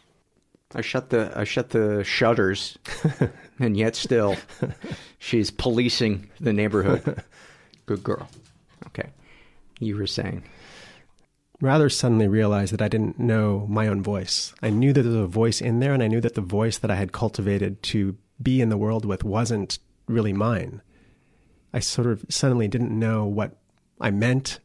[0.75, 2.77] I shut the I shut the shutters,
[3.59, 4.37] and yet still,
[5.19, 7.23] she's policing the neighborhood.
[7.87, 8.29] Good girl.
[8.89, 9.09] Okay,
[9.79, 10.43] you were saying.
[11.61, 14.55] Rather suddenly realized that I didn't know my own voice.
[14.63, 16.79] I knew that there was a voice in there, and I knew that the voice
[16.79, 20.83] that I had cultivated to be in the world with wasn't really mine.
[21.73, 23.57] I sort of suddenly didn't know what
[24.01, 24.61] I meant.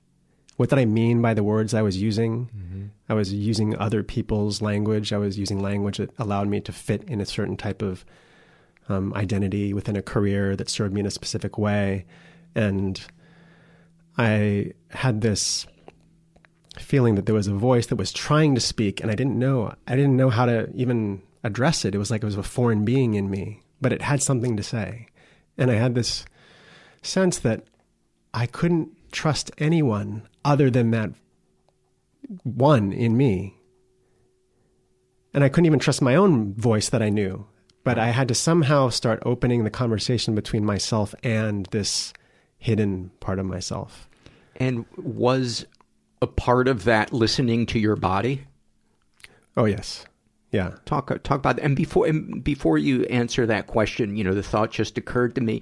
[0.57, 2.49] What did I mean by the words I was using?
[2.55, 2.85] Mm-hmm.
[3.09, 5.11] I was using other people's language.
[5.11, 8.05] I was using language that allowed me to fit in a certain type of
[8.89, 12.05] um, identity within a career that served me in a specific way.
[12.53, 13.01] And
[14.17, 15.65] I had this
[16.79, 19.73] feeling that there was a voice that was trying to speak, and I didn't know.
[19.87, 21.95] I didn't know how to even address it.
[21.95, 24.63] It was like it was a foreign being in me, but it had something to
[24.63, 25.07] say.
[25.57, 26.25] And I had this
[27.01, 27.65] sense that
[28.33, 31.11] I couldn't trust anyone other than that
[32.43, 33.57] one in me.
[35.33, 37.47] And I couldn't even trust my own voice that I knew.
[37.83, 42.13] But I had to somehow start opening the conversation between myself and this
[42.57, 44.07] hidden part of myself.
[44.57, 45.65] And was
[46.21, 48.45] a part of that listening to your body?
[49.57, 50.05] Oh yes,
[50.51, 50.75] yeah.
[50.85, 51.65] Talk uh, talk about that.
[51.65, 55.41] And before and before you answer that question, you know, the thought just occurred to
[55.41, 55.61] me.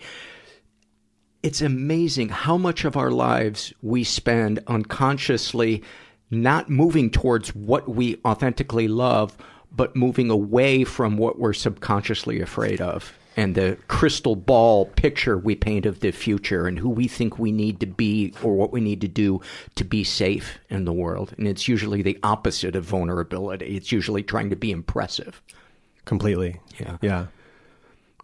[1.42, 5.84] It's amazing how much of our lives we spend unconsciously
[6.30, 9.38] not moving towards what we authentically love,
[9.72, 15.56] but moving away from what we're subconsciously afraid of and the crystal ball picture we
[15.56, 18.82] paint of the future and who we think we need to be or what we
[18.82, 19.40] need to do
[19.76, 21.34] to be safe in the world.
[21.38, 23.78] And it's usually the opposite of vulnerability.
[23.78, 25.42] It's usually trying to be impressive.
[26.06, 26.60] Completely.
[26.80, 26.98] Yeah.
[27.02, 27.26] Yeah.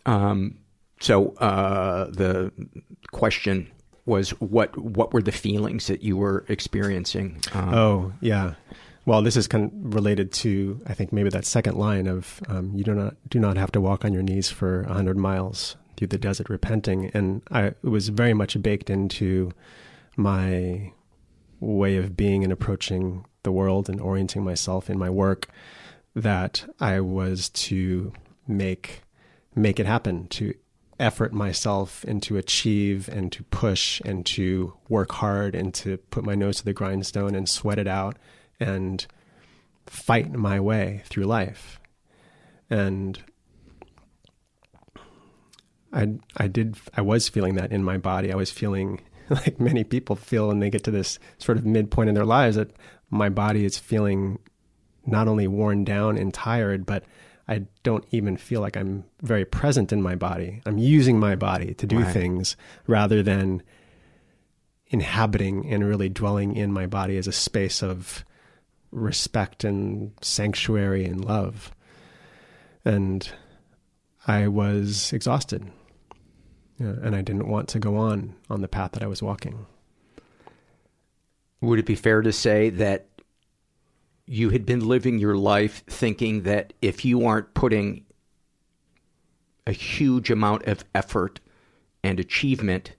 [0.06, 0.58] Um,
[1.00, 2.52] so uh, the
[3.12, 3.70] question
[4.06, 7.42] was what what were the feelings that you were experiencing?
[7.54, 8.54] Um, Oh, yeah.
[9.06, 12.72] Well, this is kind of related to I think maybe that second line of um,
[12.76, 16.08] you do not do not have to walk on your knees for hundred miles through
[16.08, 19.52] the desert repenting, and I it was very much baked into
[20.18, 20.92] my
[21.60, 25.48] way of being and approaching the world and orienting myself in my work
[26.16, 28.12] that I was to
[28.48, 29.04] make
[29.54, 30.54] make it happen to
[31.00, 36.24] effort myself and to achieve and to push and to work hard and to put
[36.24, 38.18] my nose to the grindstone and sweat it out
[38.60, 39.06] and
[39.88, 41.80] fight my way through life.
[42.70, 43.20] And
[45.94, 48.32] I I did I was feeling that in my body.
[48.32, 52.10] I was feeling like many people feel when they get to this sort of midpoint
[52.10, 52.72] in their lives that
[53.10, 54.40] my body is feeling
[55.06, 57.04] not only worn down and tired, but
[57.48, 60.62] I don't even feel like I'm very present in my body.
[60.66, 62.12] I'm using my body to do Right.
[62.12, 63.62] things rather than
[64.88, 68.26] inhabiting and really dwelling in my body as a space of
[68.92, 71.72] respect and sanctuary and love.
[72.84, 73.30] And
[74.28, 75.72] I was exhausted.
[76.80, 79.66] Yeah, and I didn't want to go on on the path that I was walking.
[81.62, 83.08] Would it be fair to say that
[84.28, 88.06] you had been living your life thinking that if you aren't putting
[89.68, 91.40] a huge amount of effort
[92.04, 92.96] and achievement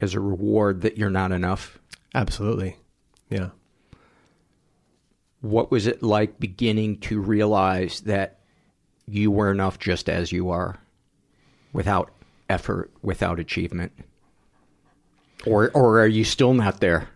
[0.00, 1.78] as a reward that you're not enough?
[2.14, 2.76] Absolutely.
[3.30, 3.50] Yeah.
[5.44, 8.38] What was it like beginning to realize that
[9.06, 10.78] you were enough just as you are
[11.74, 12.10] without
[12.48, 13.92] effort, without achievement?
[15.44, 17.10] Or or are you still not there?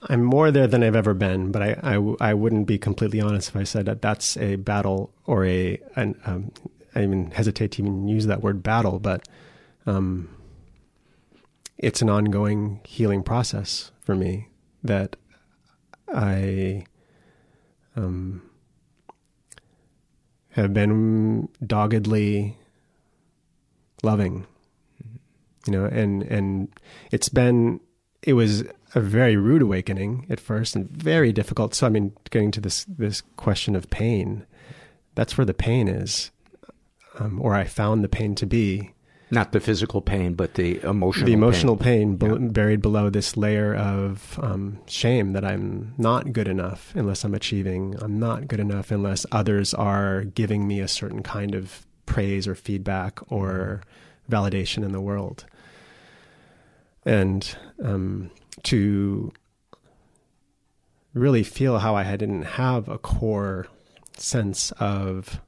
[0.00, 3.56] I'm more there than I've ever been, but I, I wouldn't be completely honest if
[3.56, 6.52] I said that that's a battle or a, an, um,
[6.94, 9.28] I even hesitate to even use that word battle, but
[9.84, 10.30] um,
[11.76, 14.48] it's an ongoing healing process for me
[14.82, 15.16] that
[16.14, 16.86] I
[17.98, 18.42] um,
[20.50, 22.56] have been doggedly
[24.02, 24.46] loving,
[25.66, 26.68] you know, and and
[27.10, 27.80] it's been
[28.22, 31.74] it was a very rude awakening at first and very difficult.
[31.74, 34.46] So I mean, getting to this this question of pain,
[35.14, 36.30] that's where the pain is,
[37.18, 38.92] um, or I found the pain to be.
[39.30, 42.16] Not the physical pain, but the emotional the emotional pain.
[42.16, 47.24] pain, bel- buried below this layer of um, shame that I'm not good enough unless
[47.24, 47.94] I'm achieving.
[48.00, 52.54] I'm not good enough unless others are giving me a certain kind of praise or
[52.54, 53.82] feedback or
[54.30, 55.44] validation in the world.
[57.04, 58.30] And um,
[58.64, 59.32] to
[61.14, 63.66] really feel how I didn't have a core
[64.16, 65.40] sense of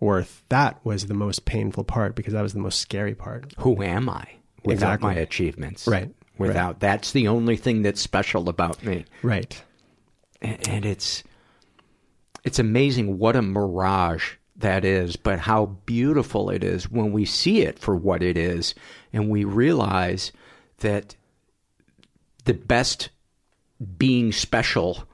[0.00, 3.54] worth, that was the most painful part because that was the most scary part.
[3.58, 4.26] Who am I
[4.64, 5.06] without Exactly.
[5.08, 5.86] my achievements?
[5.86, 6.10] Right.
[6.38, 6.80] Without Right.
[6.80, 9.04] that's the only thing that's special about me.
[9.22, 9.62] Right.
[10.40, 11.22] And, and it's
[12.44, 17.60] it's amazing what a mirage that is, but how beautiful it is when we see
[17.60, 18.74] it for what it is
[19.12, 20.32] and we realize
[20.78, 21.14] that
[22.46, 23.10] the best
[23.98, 25.04] being special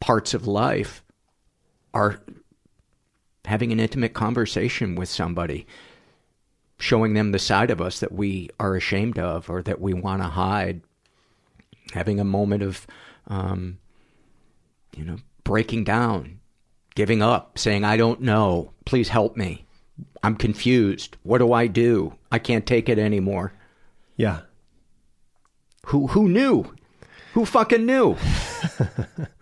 [0.00, 1.02] parts of life
[1.94, 2.20] are
[3.44, 5.66] having an intimate conversation with somebody,
[6.78, 10.22] showing them the side of us that we are ashamed of or that we want
[10.22, 10.82] to hide,
[11.92, 12.86] having a moment of,
[13.28, 13.78] um,
[14.96, 16.40] you know, breaking down,
[16.94, 19.64] giving up, saying, I don't know, please help me.
[20.22, 21.16] I'm confused.
[21.22, 22.14] What do I do?
[22.30, 23.52] I can't take it anymore.
[24.16, 24.42] Yeah.
[25.86, 26.74] Who who knew?
[27.34, 28.16] Who fucking knew?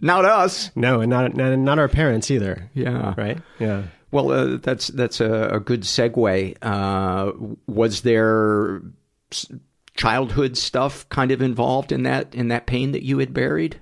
[0.00, 0.70] Not us.
[0.74, 2.70] No, and not and not our parents either.
[2.74, 3.14] Yeah.
[3.16, 3.38] Right.
[3.58, 3.84] Yeah.
[4.10, 6.56] Well, uh, that's that's a, a good segue.
[6.62, 7.32] Uh,
[7.66, 8.82] was there
[9.94, 13.80] childhood stuff kind of involved in that in that pain that you had buried?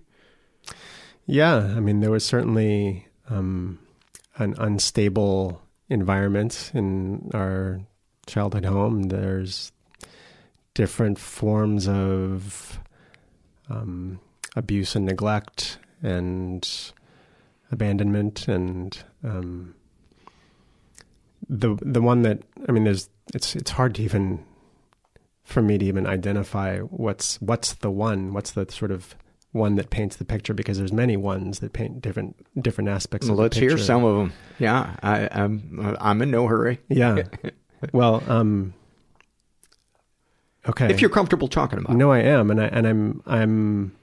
[1.26, 1.56] Yeah.
[1.56, 3.78] I mean, there was certainly um,
[4.36, 7.80] an unstable environment in our
[8.26, 9.04] childhood home.
[9.04, 9.70] There's
[10.74, 12.80] different forms of
[13.70, 14.20] um,
[14.54, 16.92] abuse and neglect and
[17.70, 19.74] abandonment and um,
[21.48, 24.44] the the one that I mean there's it's it's hard to even
[25.44, 29.14] for me to even identify what's what's the one what's the sort of
[29.52, 33.34] one that paints the picture because there's many ones that paint different different aspects Well,
[33.34, 34.32] of the let's hear some of them.
[34.58, 36.78] Yeah, I, I'm I'm in no hurry.
[36.88, 37.22] Yeah.
[37.92, 38.74] well, um
[40.68, 40.90] okay.
[40.90, 41.92] If you're comfortable talking about.
[41.94, 41.96] it.
[41.96, 43.96] No, I am, and I and I'm I'm.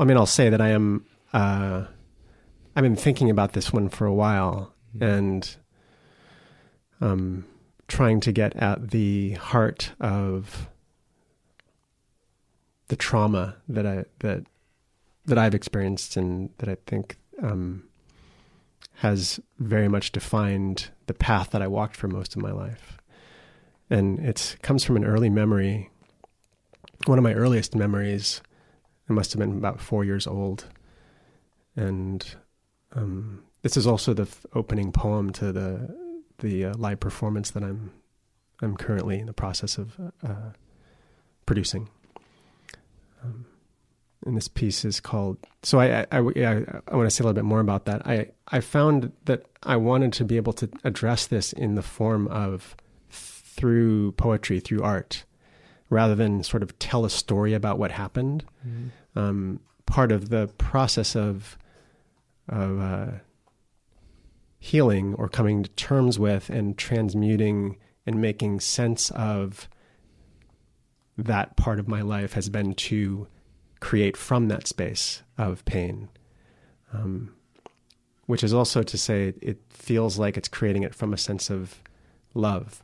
[0.00, 1.04] I mean, I'll say that I am.
[1.32, 1.84] Uh,
[2.74, 5.56] I've been thinking about this one for a while, and
[7.00, 7.44] um,
[7.86, 10.68] trying to get at the heart of
[12.88, 14.44] the trauma that I that
[15.26, 17.84] that I've experienced, and that I think um,
[18.94, 23.00] has very much defined the path that I walked for most of my life
[23.90, 25.90] and it comes from an early memory.
[27.06, 28.40] One of my earliest memories,
[29.10, 30.66] I must have been about four years old,
[31.74, 32.24] and
[32.92, 35.96] um, this is also the f- opening poem to the
[36.38, 37.90] the uh, live performance that I'm
[38.62, 40.52] I'm currently in the process of uh,
[41.44, 41.88] producing.
[43.24, 43.46] Um,
[44.24, 45.38] and this piece is called.
[45.64, 48.06] So I I, I, I want to say a little bit more about that.
[48.06, 52.28] I I found that I wanted to be able to address this in the form
[52.28, 52.76] of
[53.10, 55.24] through poetry, through art,
[55.88, 58.44] rather than sort of tell a story about what happened.
[59.16, 61.58] Um, part of the process of
[62.48, 63.10] of uh,
[64.58, 69.68] healing or coming to terms with and transmuting and making sense of
[71.16, 73.28] that part of my life has been to
[73.78, 76.08] create from that space of pain.
[76.92, 77.34] Um,
[78.26, 81.82] which is also to say it feels like it's creating it from a sense of
[82.34, 82.82] love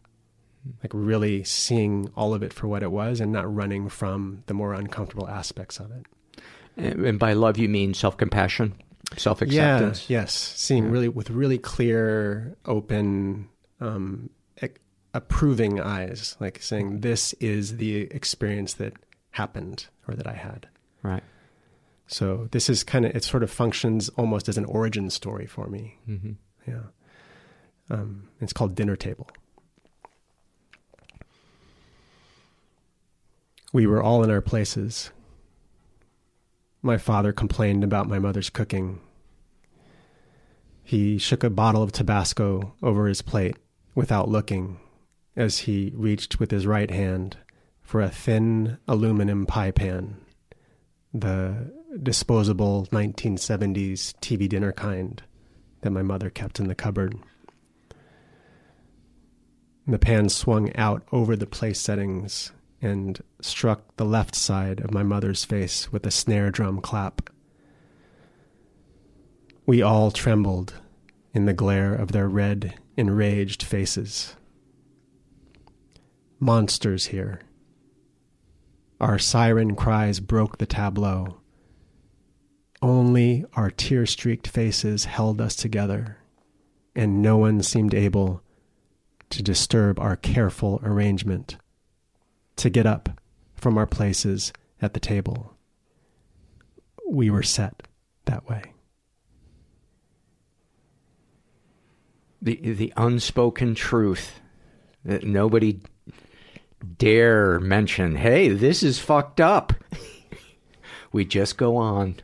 [0.83, 4.55] like really seeing all of it for what it was and not running from the
[4.55, 6.07] more uncomfortable aspects of it.
[6.77, 8.74] And by love, you mean self compassion,
[9.16, 9.47] self Yeah,
[9.77, 10.11] acceptance.
[10.11, 13.49] yes, seeing really with really clear, open,
[13.81, 14.31] um,
[15.14, 18.93] approving eyes, like saying this is the experience that
[19.31, 20.68] happened or that I had.
[21.03, 21.22] Right.
[22.07, 23.24] So this is kind of it.
[23.24, 25.99] Sort of functions almost as an origin story for me.
[26.05, 26.33] hmm
[26.68, 26.83] Yeah,
[27.91, 29.29] um, it's called Dinner Table.
[33.72, 35.11] We were all in our places.
[36.87, 39.01] My father complained about my mother's cooking.
[40.84, 43.57] He shook a bottle of Tabasco over his plate
[43.97, 44.78] without looking
[45.34, 47.39] as he reached with his right hand
[47.82, 50.18] for a thin aluminum pie pan,
[51.12, 55.24] the disposable 1970s TV dinner kind
[55.80, 57.18] that my mother kept in the cupboard.
[59.89, 65.03] The pan swung out over the place settings and struck the left side of my
[65.03, 67.31] mother's face with a snare drum clap.
[69.64, 70.74] We all trembled
[71.35, 74.37] in the glare of their red, enraged faces.
[76.39, 77.41] Monsters here.
[79.01, 81.39] Our siren cries broke the tableau.
[82.81, 86.18] Only our tear streaked faces held us together,
[86.95, 88.43] and no one seemed able
[89.31, 91.57] to disturb our careful arrangement,
[92.57, 93.09] to get up
[93.55, 95.55] from our places at the table.
[97.09, 97.87] We were set
[98.25, 98.73] that way.
[102.43, 104.41] The the unspoken truth
[105.05, 105.81] that nobody
[106.99, 108.17] dare mention.
[108.17, 109.73] Hey, this is fucked up.
[111.13, 112.17] we just go on.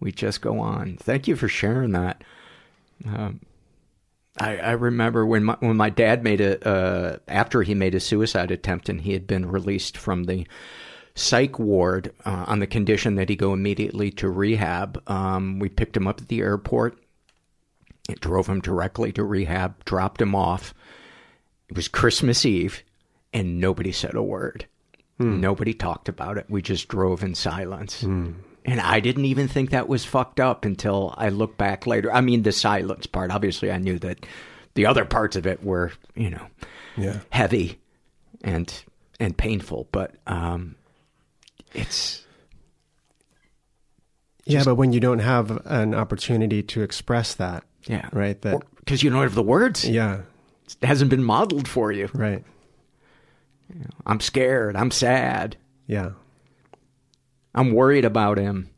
[0.00, 0.96] We just go on.
[0.96, 2.24] Thank you for sharing that.
[3.06, 3.40] Um,
[4.38, 8.00] I, I remember when my when my dad made a uh, after he made a
[8.00, 10.46] suicide attempt and he had been released from the
[11.14, 15.02] psych ward uh, on the condition that he go immediately to rehab.
[15.06, 16.98] Um, we picked him up at the airport.
[18.08, 20.72] It drove him directly to rehab, dropped him off.
[21.68, 22.82] It was Christmas Eve,
[23.32, 24.66] and nobody said a word.
[25.40, 26.46] Nobody talked about it.
[26.48, 28.02] We just drove in silence.
[28.64, 32.12] And I didn't even think that was fucked up until I looked back later.
[32.12, 33.30] I mean, the silence part.
[33.32, 34.24] Obviously, I knew that
[34.74, 36.46] the other parts of it were, you know,
[36.96, 37.18] Yeah.
[37.30, 37.78] heavy
[38.44, 38.72] and
[39.18, 39.88] and painful.
[39.90, 40.76] But um,
[41.74, 42.24] it's
[44.44, 48.40] yeah, but when you don't have an opportunity to express that, yeah, right?
[48.42, 49.88] That because you don't have the words.
[49.88, 50.22] yeah,
[50.80, 52.08] It hasn't been modeled for you.
[52.14, 52.44] right.
[54.04, 54.76] I'm scared.
[54.76, 55.56] I'm sad.
[55.86, 56.10] Yeah.
[57.54, 58.70] I'm worried about him.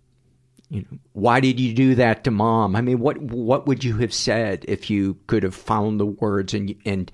[0.71, 2.75] You know, why did you do that to mom?
[2.75, 6.55] I mean, what what would you have said if you could have found the words
[6.55, 7.13] and and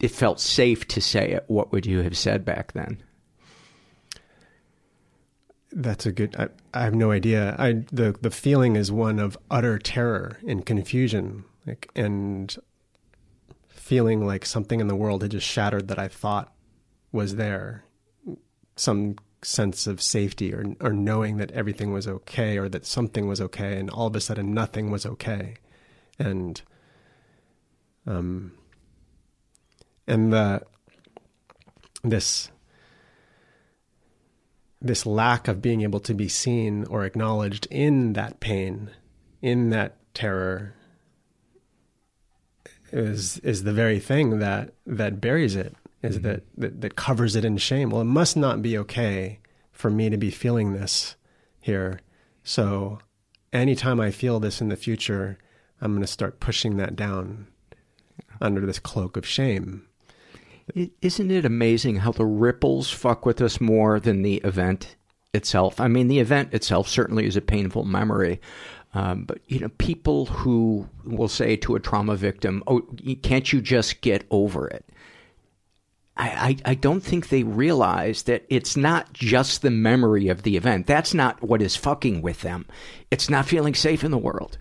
[0.00, 3.02] it felt safe to say it, what would you have said back then?
[5.72, 6.36] That's a good.
[6.36, 7.56] I, I have no idea.
[7.58, 12.56] I the the feeling is one of utter terror and confusion, like and
[13.68, 16.52] feeling like something in the world had just shattered that I thought
[17.10, 17.84] was there.
[18.76, 23.40] Some sense of safety or or knowing that everything was okay or that something was
[23.40, 25.54] okay, and all of a sudden nothing was okay,
[26.18, 26.62] and
[28.06, 28.52] um
[30.06, 30.62] and the
[32.02, 32.50] this
[34.80, 38.90] this lack of being able to be seen or acknowledged in that pain,
[39.42, 40.74] in that terror,
[42.92, 45.74] is is the very thing that that buries it,
[46.08, 46.28] is Mm-hmm.
[46.28, 47.90] that, that that covers it in shame.
[47.90, 49.40] Well, it must not be okay
[49.72, 51.16] for me to be feeling this
[51.60, 52.00] here.
[52.42, 52.98] So,
[53.52, 55.38] anytime I feel this in the future,
[55.80, 57.46] I'm going to start pushing that down
[58.40, 59.86] under this cloak of shame.
[61.00, 64.96] Isn't it amazing how the ripples fuck with us more than the event
[65.32, 65.80] itself?
[65.80, 68.40] I mean, the event itself certainly is a painful memory.
[68.94, 72.80] Um, but, you know, people who will say to a trauma victim, oh,
[73.22, 74.84] can't you just get over it?
[76.18, 80.56] I, I, I don't think they realize that it's not just the memory of the
[80.56, 80.86] event.
[80.86, 82.66] That's not what is fucking with them.
[83.10, 84.58] It's not feeling safe in the world.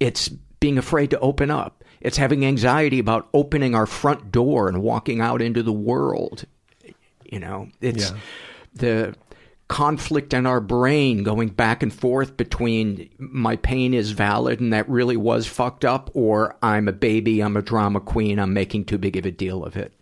[0.00, 1.84] It's being afraid to open up.
[2.00, 6.44] It's having anxiety about opening our front door and walking out into the world.
[7.24, 8.16] You know, it's Yeah.
[8.74, 9.14] the
[9.68, 14.88] conflict in our brain going back and forth between my pain is valid and that
[14.88, 18.98] really was fucked up, or I'm a baby, I'm a drama queen, I'm making too
[18.98, 19.92] big of a deal of it.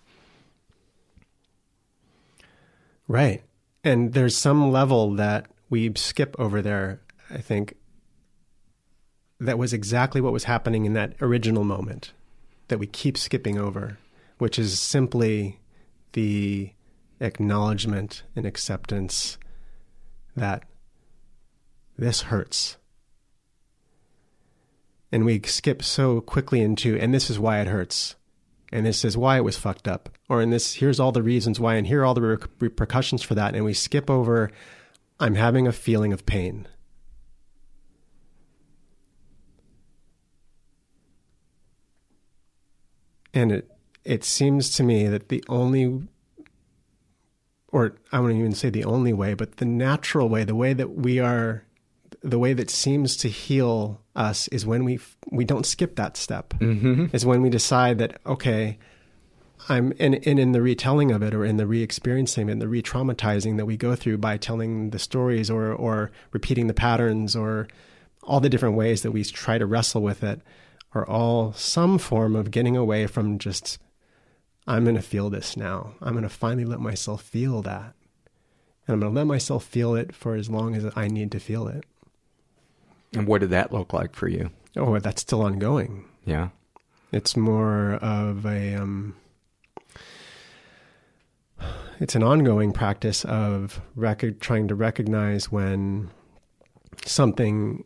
[3.07, 3.43] Right.
[3.83, 7.01] And there's some level that we skip over there,
[7.31, 7.77] I think,
[9.41, 12.13] that was exactly what was happening in that original moment
[12.69, 13.99] that we keep skipping over,
[14.39, 15.61] which is simply
[16.13, 16.73] the
[17.21, 19.39] acknowledgement and acceptance
[20.35, 20.63] that
[21.99, 22.77] this hurts.
[25.13, 28.17] And we skip so quickly into, and this is why it hurts
[28.75, 30.11] and this is why it was fucked up.
[30.29, 33.23] Or in this here's all the reasons why and here are all the re- repercussions
[33.23, 34.51] for that and we skip over
[35.21, 36.67] i'm having a feeling of pain.
[43.33, 43.71] And it
[44.05, 46.03] it seems to me that the only
[47.69, 50.91] or i wouldn't even say the only way but the natural way the way that
[50.97, 51.65] we are
[52.25, 54.99] the way that seems to heal us is when we
[55.31, 56.55] we don't skip that step.
[56.55, 57.07] Mm-hmm.
[57.13, 58.79] Is when we decide that okay,
[59.69, 63.59] I'm and, and in the retelling of it or in the re-experiencing and the re-traumatizing
[63.59, 67.69] that we go through by telling the stories or or repeating the patterns or
[68.23, 70.41] all the different ways that we try to wrestle with it
[70.95, 73.79] are all some form of getting away from just
[74.67, 75.93] I'm going to feel this now.
[76.01, 77.95] I'm going to finally let myself feel that.
[78.87, 81.41] And I'm going to let myself feel it for as long as I need to
[81.41, 81.85] feel it.
[83.15, 84.51] And what did that look like for you?
[84.77, 86.05] Oh, that's still ongoing.
[86.25, 86.49] Yeah.
[87.13, 89.15] It's more of a um,
[92.01, 96.11] it's an ongoing practice of rec- trying to recognize when
[97.07, 97.85] something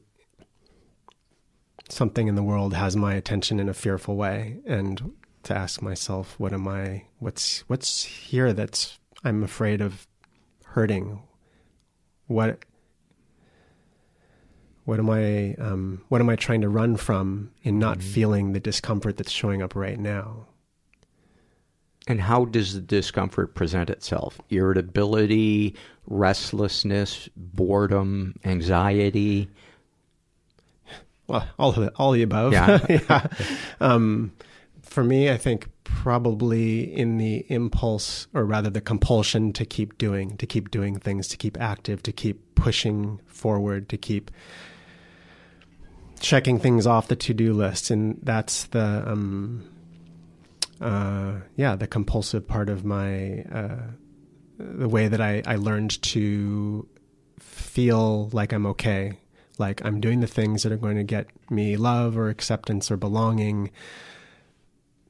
[1.91, 5.13] something in the world has my attention in a fearful way and
[5.43, 10.07] to ask myself what am I what's what's here that's I'm afraid of
[10.65, 11.23] hurting
[12.27, 12.65] what
[14.89, 18.59] what am I um, what am I trying to run from in not feeling the
[18.59, 20.47] discomfort that's showing up right now?
[22.07, 24.41] And how does the discomfort present itself?
[24.49, 25.77] Irritability,
[26.07, 29.51] restlessness, boredom, anxiety.
[31.27, 32.55] Well, all of the, all of the above.
[32.55, 32.79] Yeah.
[32.89, 33.27] yeah.
[33.83, 34.33] Um,
[34.81, 40.39] for me, I think probably in the impulse, or rather the compulsion to keep doing,
[40.39, 44.31] to keep doing things, to keep active, to keep pushing forward, to keep
[46.19, 49.69] checking things off the to-do list, and that's the um,
[50.81, 53.83] uh, yeah, the compulsive part of my uh,
[54.59, 56.87] the way that I, I learned to
[57.39, 59.19] feel like I'm okay,
[59.59, 62.97] like I'm doing the things that are going to get me love or acceptance or
[62.97, 63.71] belonging,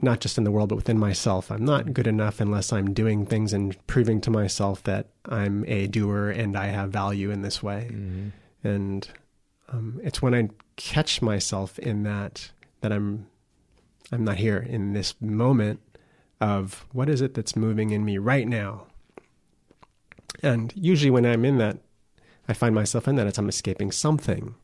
[0.01, 1.51] not just in the world, but within myself.
[1.51, 5.87] I'm not good enough unless I'm doing things and proving to myself that I'm a
[5.87, 7.89] doer and I have value in this way.
[8.63, 9.09] And
[9.69, 12.51] um, it's when I catch myself in that
[12.81, 13.27] that I'm
[14.13, 15.81] I'm not here in this moment
[16.41, 18.87] of what is it that's moving in me right now.
[20.43, 21.79] And usually when I'm in that,
[22.49, 24.55] I find myself in that it's I'm escaping something.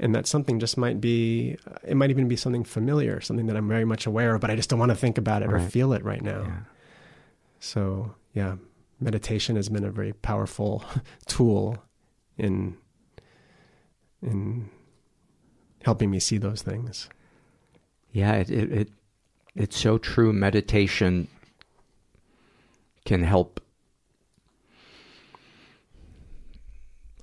[0.00, 3.66] and that something just might be it might even be something familiar something that i'm
[3.68, 5.92] very much aware of but i just don't want to think about it or feel
[5.92, 6.60] it right now Yeah.
[7.58, 8.54] so yeah
[9.00, 10.84] meditation has been a very powerful
[11.26, 11.78] tool
[12.36, 12.76] in
[14.22, 14.68] in
[15.84, 17.08] helping me see those things
[18.12, 18.88] Yeah, it, it, it
[19.54, 20.32] it's so true.
[20.32, 21.28] Meditation
[23.04, 23.60] can help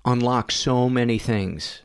[0.04, 1.82] unlock so many things.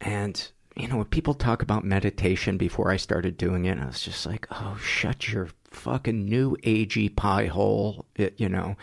[0.00, 4.02] And you know, when people talk about meditation before I started doing it, I was
[4.02, 8.76] just like, "Oh, shut your fucking new agey pie hole." It, you know,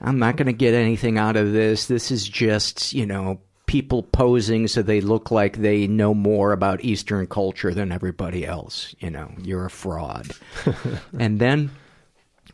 [0.00, 1.86] I'm not going to get anything out of this.
[1.86, 3.40] This is just, you know,
[3.74, 8.94] people posing so they look like they know more about Eastern culture than everybody else.
[9.00, 10.30] You know, you're a fraud.
[11.18, 11.72] and then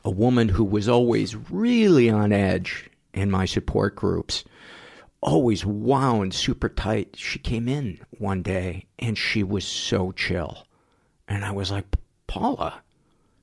[0.03, 4.45] a woman who was always really on edge in my support groups,
[5.21, 7.15] always wound super tight.
[7.19, 10.67] She came in one day and she was so chill.
[11.29, 11.85] And I was like,
[12.29, 12.81] Paula,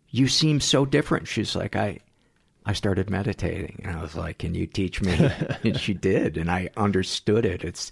[0.09, 1.27] you seem so different.
[1.27, 1.99] She's like, I,
[2.67, 5.13] I started meditating, and I was like, "Can you teach me?"
[5.63, 7.63] and she did, and I understood it.
[7.63, 7.91] It's,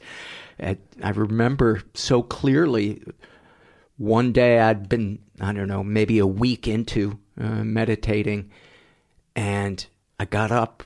[0.59, 3.01] it, I remember so clearly.
[3.97, 8.51] One day I'd been, I don't know, maybe a week into uh, meditating,
[9.33, 9.85] and
[10.19, 10.83] I got up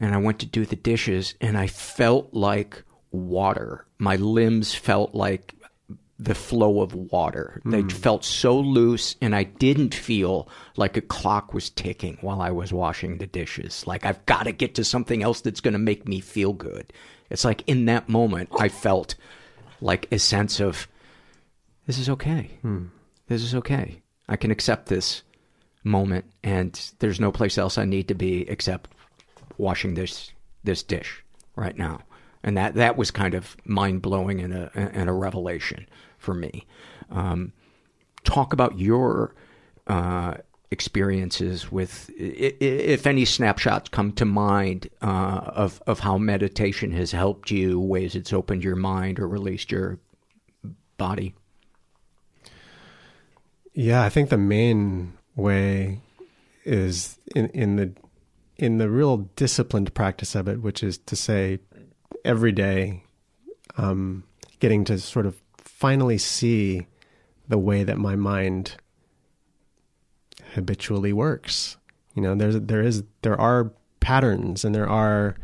[0.00, 3.86] and I went to do the dishes, and I felt like water.
[3.98, 5.54] My limbs felt like
[6.18, 7.62] the flow of water.
[7.64, 7.88] They hmm.
[7.88, 12.72] felt so loose, and I didn't feel like a clock was ticking while I was
[12.72, 13.86] washing the dishes.
[13.86, 16.92] Like, I've got to get to something else that's going to make me feel good.
[17.30, 19.14] It's like in that moment, I felt
[19.80, 20.88] like a sense of
[21.86, 22.50] this is okay.
[22.62, 22.86] Hmm.
[23.28, 24.02] This is okay.
[24.28, 25.22] I can accept this
[25.84, 28.90] moment, and there's no place else I need to be except
[29.56, 30.32] washing this
[30.64, 31.22] this dish
[31.54, 32.00] right now.
[32.42, 35.86] And that that was kind of mind blowing and a and a revelation
[36.18, 36.66] for me.
[37.10, 37.52] Um,
[38.24, 39.34] talk about your
[39.86, 40.34] uh,
[40.70, 47.50] experiences with, if any snapshots come to mind uh, of of how meditation has helped
[47.50, 49.98] you, ways it's opened your mind or released your
[50.96, 51.34] body.
[53.72, 56.00] Yeah, I think the main way
[56.64, 57.92] is in in the
[58.58, 61.60] in the real disciplined practice of it, which is to say,
[62.24, 63.04] every day,
[63.76, 64.24] um,
[64.58, 65.40] getting to sort of
[65.78, 66.88] finally see
[67.46, 68.74] the way that my mind
[70.54, 71.76] habitually works.
[72.14, 73.70] You know, there's there is there are
[74.00, 75.36] patterns and there are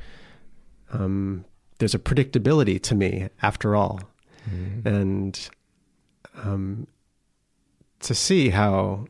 [0.93, 1.45] um,
[1.79, 4.01] there's a predictability to me after all,
[4.85, 5.49] and
[6.43, 6.89] um,
[8.01, 9.07] to see how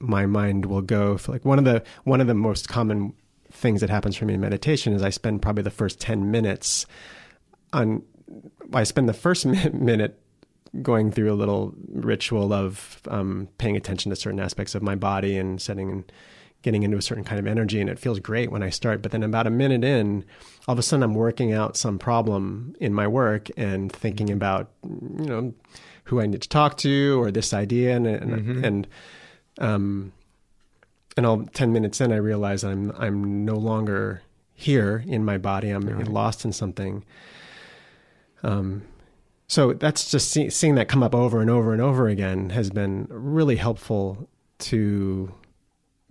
[0.00, 3.14] my mind will go for like one of the one of the most common
[3.52, 6.86] things that happens for me in meditation is I spend probably the first 10 minutes
[7.72, 8.02] on
[8.72, 10.20] I spend the first minute
[10.82, 15.36] going through a little ritual of um, paying attention to certain aspects of my body
[15.36, 16.12] and setting and
[16.62, 19.00] getting into a certain kind of energy and it feels great when I start.
[19.00, 20.24] But then about a minute in
[20.66, 24.70] all of a sudden I'm working out some problem in my work and thinking about
[24.84, 25.54] you know
[26.04, 28.86] who I need to talk to or this idea and and, and
[29.58, 30.12] um
[31.16, 34.22] and all 10 minutes in I realize I'm I'm no longer
[34.52, 35.70] here in my body.
[35.70, 37.04] I'm lost in something
[38.42, 38.82] um
[39.48, 42.68] so that's just see, seeing that come up over and over and over again has
[42.68, 44.28] been really helpful
[44.58, 45.32] to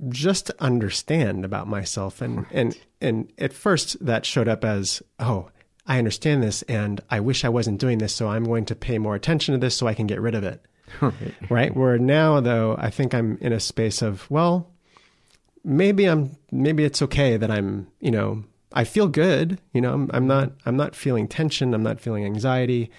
[0.09, 2.19] just understand about myself.
[2.21, 5.49] And and and at first that showed up as oh
[5.85, 8.97] I understand this and I wish I wasn't doing this so I'm going to pay
[8.97, 10.61] more attention to this so I can get rid of it.
[11.49, 11.75] Right?
[11.75, 14.71] Where now though I think I'm in a space of well
[15.63, 20.09] maybe I'm maybe it's okay that I'm you know I feel good you know I'm,
[20.13, 22.91] I'm not I'm not feeling tension I'm not feeling anxiety.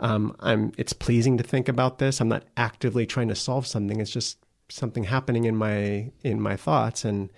[0.00, 2.20] Um, I'm it's pleasing to think about this.
[2.20, 4.00] I'm not actively trying to solve something.
[4.00, 7.04] It's just something happening in my in my thoughts.
[7.04, 7.30] And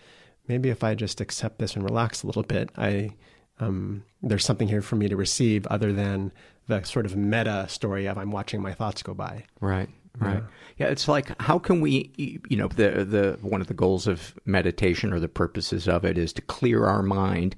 [0.48, 3.14] maybe if I just accept this and relax a little bit I
[3.58, 6.32] um, there's something here for me to receive other than
[6.66, 9.44] the sort of meta story of I'm watching my thoughts go by.
[9.60, 9.88] Right.
[10.18, 10.42] Right.
[10.78, 10.86] Yeah.
[10.86, 15.12] it's like how can we, you know, the the one of the goals of meditation
[15.12, 17.56] or the purposes of it is to clear our mind,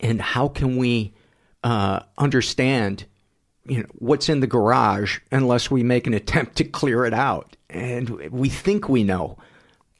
[0.00, 1.12] and how can we
[1.62, 3.04] uh, understand,
[3.64, 7.56] you know, what's in the garage unless we make an attempt to clear it out,
[7.68, 9.38] and we think we know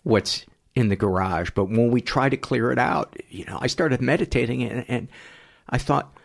[0.03, 3.67] what's in the garage, but when we try to clear it out, you know, I
[3.67, 5.09] started meditating and, and
[5.69, 6.17] I thought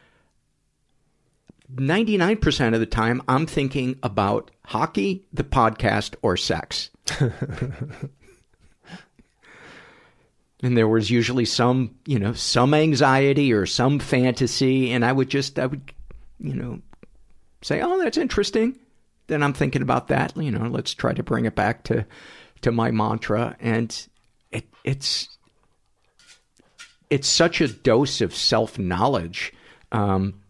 [1.74, 6.91] 99% of the time, I'm thinking about hockey, the podcast, or sex.
[10.61, 14.91] and there was usually some, you know, some anxiety or some fantasy.
[14.91, 15.91] And I would just, I would,
[16.39, 16.82] you know,
[17.61, 18.78] say, oh, that's interesting.
[19.28, 20.38] Then I'm thinking about that.
[20.38, 22.05] You know, let's try to bring it back to,
[22.61, 23.55] to my mantra.
[23.59, 24.07] And
[24.51, 25.30] it, it's,
[27.09, 29.51] it's such a dose of self knowledge.
[29.91, 30.41] Um,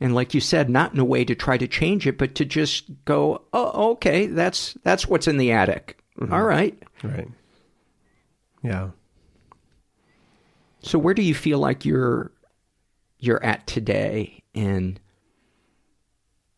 [0.00, 2.44] and like you said, not in a way to try to change it, but to
[2.44, 5.98] just go, oh, okay, that's that's what's in the attic.
[6.30, 6.80] All right.
[7.02, 7.28] Right.
[8.62, 8.90] Yeah.
[10.80, 12.30] So where do you feel like you're
[13.18, 14.98] you're at today in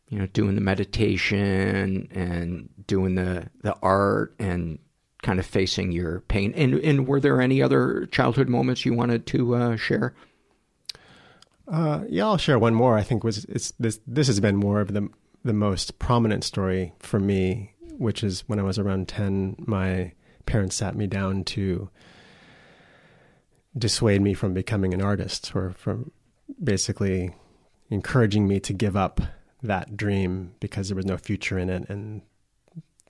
[0.09, 4.78] you know doing the meditation and doing the the art and
[5.22, 9.26] kind of facing your pain and and were there any other childhood moments you wanted
[9.26, 10.14] to uh, share
[11.71, 12.99] Uh, yeah, I'll share one more.
[12.99, 14.01] I think was it's this.
[14.07, 15.09] This has been more of the
[15.45, 19.55] the most prominent story for me, which is when I was around ten.
[19.59, 20.12] My
[20.47, 21.89] parents sat me down to
[23.79, 26.11] dissuade me from becoming an artist, or from
[26.62, 27.35] basically
[27.89, 29.21] encouraging me to give up
[29.62, 32.23] that dream because there was no future in it, and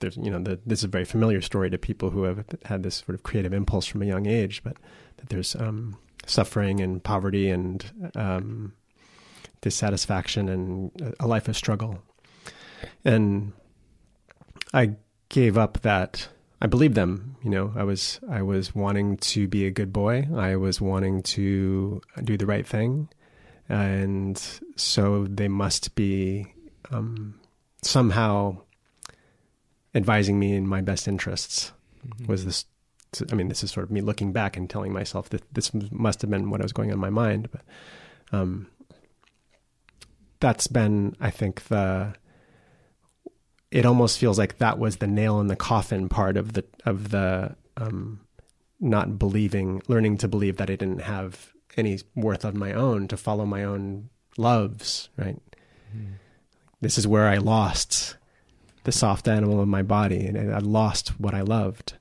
[0.01, 2.83] there's you know the, this is a very familiar story to people who have had
[2.83, 4.77] this sort of creative impulse from a young age, but
[5.17, 5.97] that there's um,
[6.31, 8.73] suffering and poverty and um,
[9.61, 12.01] dissatisfaction and a life of struggle.
[13.05, 13.53] And
[14.73, 14.95] I
[15.29, 16.29] gave up that.
[16.61, 17.35] I believed them.
[17.43, 20.27] You know, I was I was wanting to be a good boy.
[20.35, 23.09] I was wanting to do the right thing,
[23.67, 24.41] and
[24.75, 26.53] so they must be
[26.91, 27.39] um,
[27.81, 28.57] somehow
[29.95, 31.71] advising me in my best interests.
[32.27, 32.65] Was this
[33.29, 36.21] I mean, this is sort of me looking back and telling myself that this must
[36.21, 37.49] have been what I was going on in my mind.
[37.51, 37.61] But
[38.31, 38.67] um,
[40.39, 42.13] that's been, I think, the.
[43.69, 47.09] It almost feels like that was the nail in the coffin part of the of
[47.09, 48.21] the um,
[48.79, 53.17] not believing, learning to believe that I didn't have any worth of my own to
[53.17, 55.09] follow my own loves.
[55.17, 55.39] Right.
[55.95, 56.13] Mm.
[56.79, 58.15] This is where I lost
[58.83, 61.93] the soft animal of my body, and I lost what I loved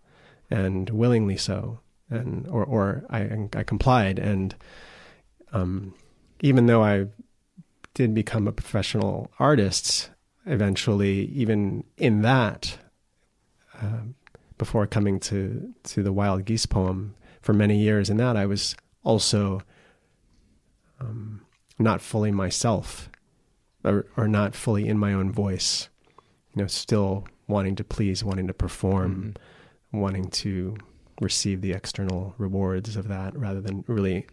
[0.50, 1.80] and willingly so,
[2.10, 4.54] and or or I I complied, and
[5.52, 5.94] um,
[6.40, 7.06] even though I
[7.94, 10.10] did become a professional artist
[10.46, 12.78] eventually, even in that,
[13.80, 14.00] uh,
[14.58, 18.74] before coming to to the wild geese poem, for many years in that I was
[19.04, 19.62] also
[21.00, 21.42] um,
[21.78, 23.08] not fully myself,
[23.84, 25.88] or or not fully in my own voice,
[26.54, 29.14] you know, still wanting to please, wanting to perform.
[29.14, 29.42] Mm-hmm
[29.92, 30.76] wanting to
[31.20, 34.26] receive the external rewards of that rather than really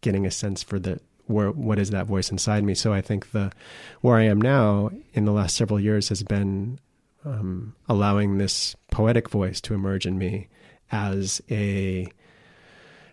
[0.00, 2.74] getting a sense for the where what is that voice inside me.
[2.74, 3.52] So I think the
[4.00, 6.78] where I am now in the last several years has been
[7.24, 10.48] um, allowing this poetic voice to emerge in me
[10.90, 12.08] as a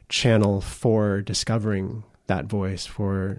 [0.10, 3.38] channel for discovering that voice, for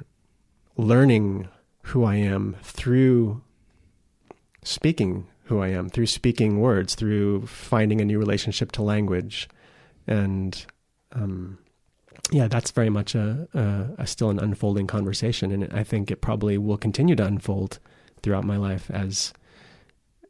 [0.77, 1.49] learning
[1.83, 3.43] who I am through
[4.63, 9.49] speaking who I am through speaking words, through finding a new relationship to language,
[10.07, 10.65] and
[11.13, 11.59] um,
[12.31, 16.21] yeah, that's very much a, a, a, still an unfolding conversation, and I think it
[16.21, 17.81] probably will continue to unfold
[18.23, 19.33] throughout my life as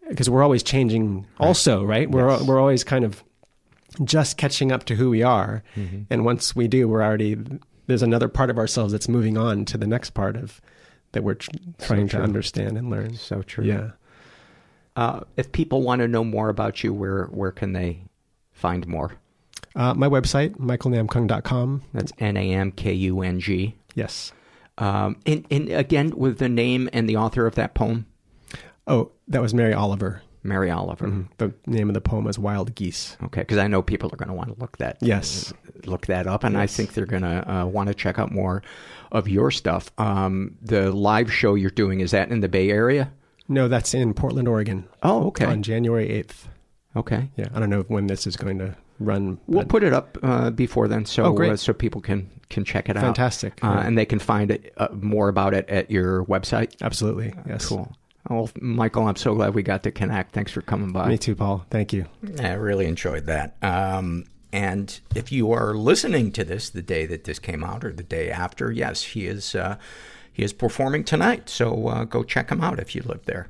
[0.08, 1.26] because we're always changing.
[1.38, 2.08] Also, right?
[2.08, 2.10] right?
[2.10, 3.22] We're we're always kind of
[4.02, 6.04] just catching up to who we are, mm-hmm.
[6.08, 7.36] and once we do, we're already
[7.88, 10.62] there's another part of ourselves that's moving on to the next part of
[11.12, 13.16] that we're tr- trying so to understand and learn.
[13.16, 13.66] So true.
[13.66, 13.90] Yeah.
[14.96, 18.04] Uh, if people want to know more about you, where where can they
[18.52, 19.12] find more?
[19.76, 21.82] Uh, my website, michaelnamkung.com.
[21.92, 23.76] That's N A M K U N G.
[23.94, 24.32] Yes.
[24.78, 28.06] Um, and, and again, with the name and the author of that poem?
[28.86, 30.22] Oh, that was Mary Oliver.
[30.42, 31.06] Mary Oliver.
[31.06, 31.22] Mm-hmm.
[31.36, 33.16] The name of the poem is Wild Geese.
[33.24, 35.52] Okay, because I know people are going to want to look that yes
[35.84, 36.62] look that up, and yes.
[36.62, 38.62] I think they're going to uh, want to check out more
[39.12, 39.90] of your stuff.
[39.98, 43.12] Um, the live show you're doing is that in the Bay Area?
[43.50, 44.88] No, that's in Portland, Oregon.
[45.02, 45.44] Oh, okay.
[45.44, 46.46] On January 8th.
[46.94, 47.28] Okay.
[47.36, 49.38] Yeah, I don't know when this is going to run.
[49.48, 51.52] We'll put it up uh, before then, so oh, great.
[51.52, 53.54] Uh, so people can can check it Fantastic.
[53.54, 53.60] out.
[53.60, 56.74] Fantastic, uh, and they can find it, uh, more about it at your website.
[56.80, 57.34] Absolutely.
[57.46, 57.66] Yes.
[57.66, 57.92] Cool.
[58.28, 60.32] Well, Michael, I'm so glad we got to connect.
[60.32, 61.08] Thanks for coming by.
[61.08, 61.64] Me too, Paul.
[61.70, 62.06] Thank you.
[62.40, 63.56] I really enjoyed that.
[63.62, 67.92] Um, and if you are listening to this the day that this came out or
[67.92, 69.76] the day after, yes, he is uh,
[70.32, 71.48] he is performing tonight.
[71.48, 73.48] So uh, go check him out if you live there.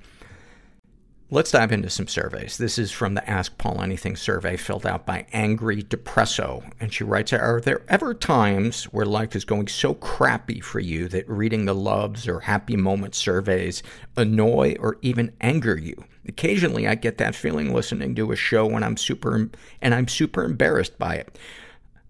[1.33, 2.59] Let's dive into some surveys.
[2.59, 6.69] This is from the Ask Paul Anything survey filled out by Angry Depresso.
[6.81, 11.07] And she writes, Are there ever times where life is going so crappy for you
[11.07, 13.85] that reading the loves or happy moment surveys
[14.17, 16.03] annoy or even anger you?
[16.27, 19.51] Occasionally I get that feeling listening to a show when I'm super,
[19.81, 21.39] and I'm super embarrassed by it.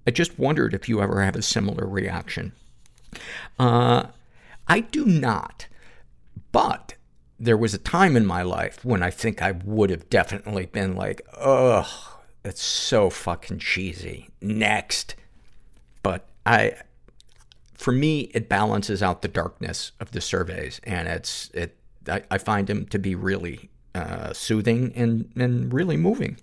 [0.07, 2.53] I just wondered if you ever have a similar reaction.
[3.59, 4.07] Uh,
[4.71, 5.67] I do not.
[6.53, 6.95] But
[7.41, 10.95] there was a time in my life when I think I would have definitely been
[10.95, 11.89] like, ugh,
[12.45, 14.31] it's so fucking cheesy.
[14.41, 15.17] Next.
[16.05, 16.75] But I,
[17.75, 21.77] for me, it balances out the darkness of the surveys, and it's it.
[22.09, 26.39] I, I find them to be really uh, soothing and and really moving.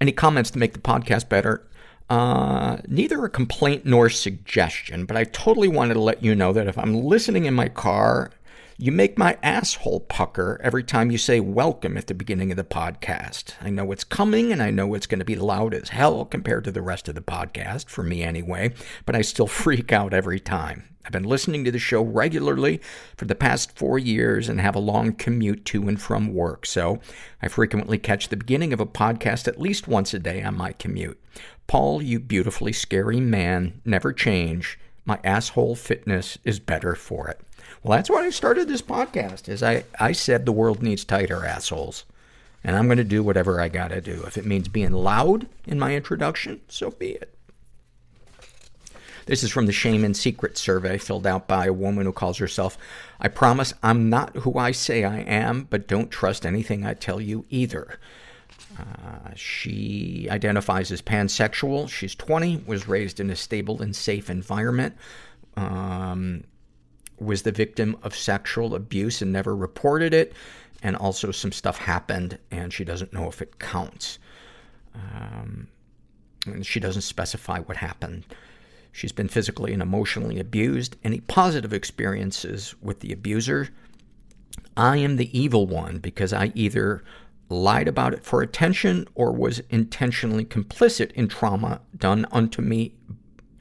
[0.00, 1.68] Any comments to make the podcast better?
[2.08, 6.68] Uh, neither a complaint nor suggestion, but I totally wanted to let you know that
[6.68, 8.30] if I'm listening in my car,
[8.78, 12.64] you make my asshole pucker every time you say welcome at the beginning of the
[12.64, 13.54] podcast.
[13.62, 16.64] I know it's coming and I know it's going to be loud as hell compared
[16.64, 18.74] to the rest of the podcast, for me anyway,
[19.06, 20.90] but I still freak out every time.
[21.06, 22.82] I've been listening to the show regularly
[23.16, 27.00] for the past four years and have a long commute to and from work, so
[27.40, 30.72] I frequently catch the beginning of a podcast at least once a day on my
[30.72, 31.18] commute.
[31.66, 34.78] Paul, you beautifully scary man, never change.
[35.06, 37.40] My asshole fitness is better for it.
[37.86, 41.46] Well, that's why I started this podcast, is I, I said the world needs tighter
[41.46, 42.04] assholes.
[42.64, 44.24] And I'm going to do whatever I got to do.
[44.26, 47.32] If it means being loud in my introduction, so be it.
[49.26, 52.38] This is from the Shame and Secret survey filled out by a woman who calls
[52.38, 52.76] herself,
[53.20, 57.20] I promise I'm not who I say I am, but don't trust anything I tell
[57.20, 58.00] you either.
[58.76, 61.88] Uh, she identifies as pansexual.
[61.88, 64.96] She's 20, was raised in a stable and safe environment,
[65.56, 66.42] um,
[67.18, 70.32] was the victim of sexual abuse and never reported it,
[70.82, 74.18] and also some stuff happened and she doesn't know if it counts.
[74.94, 75.68] Um,
[76.46, 78.24] and she doesn't specify what happened.
[78.92, 80.96] She's been physically and emotionally abused.
[81.04, 83.68] Any positive experiences with the abuser?
[84.76, 87.02] I am the evil one because I either
[87.48, 92.94] lied about it for attention or was intentionally complicit in trauma done unto me,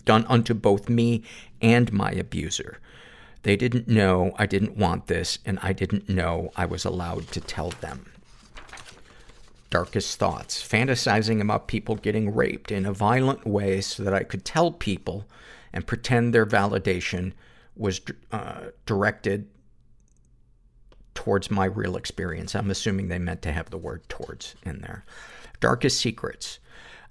[0.06, 1.24] done unto both me
[1.62, 2.80] and my abuser.
[3.46, 7.40] They didn't know I didn't want this and I didn't know I was allowed to
[7.40, 8.12] tell them.
[9.70, 14.46] Darkest thoughts, fantasizing about people getting raped in a violent way so that I could
[14.46, 15.28] tell people
[15.72, 17.34] and pretend their validation
[17.76, 19.48] was uh, directed
[21.14, 22.56] towards my real experience.
[22.56, 25.06] I'm assuming they meant to have the word towards in there.
[25.60, 26.58] Darkest secrets.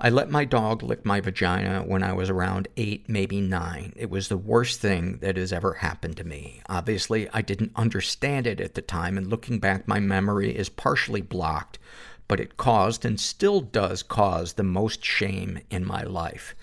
[0.00, 3.92] I let my dog lick my vagina when I was around eight, maybe nine.
[3.96, 6.62] It was the worst thing that has ever happened to me.
[6.68, 11.20] Obviously, I didn't understand it at the time, and looking back, my memory is partially
[11.20, 11.78] blocked,
[12.26, 16.56] but it caused and still does cause the most shame in my life.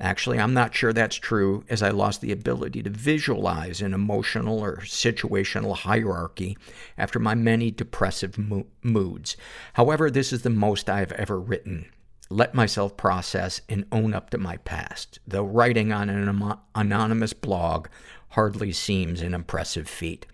[0.00, 4.60] Actually, I'm not sure that's true, as I lost the ability to visualize an emotional
[4.60, 6.56] or situational hierarchy
[6.96, 9.36] after my many depressive mo- moods.
[9.74, 11.90] However, this is the most I've ever written.
[12.32, 17.88] Let myself process and own up to my past, though writing on an anonymous blog
[18.30, 20.26] hardly seems an impressive feat.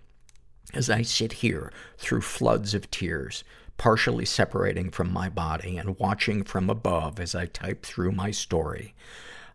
[0.75, 3.45] As I sit here through floods of tears,
[3.79, 8.95] partially separating from my body and watching from above as I type through my story,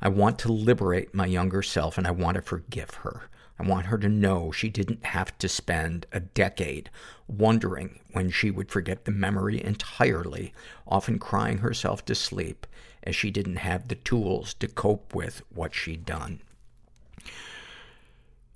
[0.01, 3.29] I want to liberate my younger self and I want to forgive her.
[3.61, 6.89] I want her to know she didn't have to spend a decade
[7.27, 10.51] wondering when she would forget the memory entirely,
[10.87, 12.65] often crying herself to sleep
[13.03, 16.41] as she didn't have the tools to cope with what she'd done.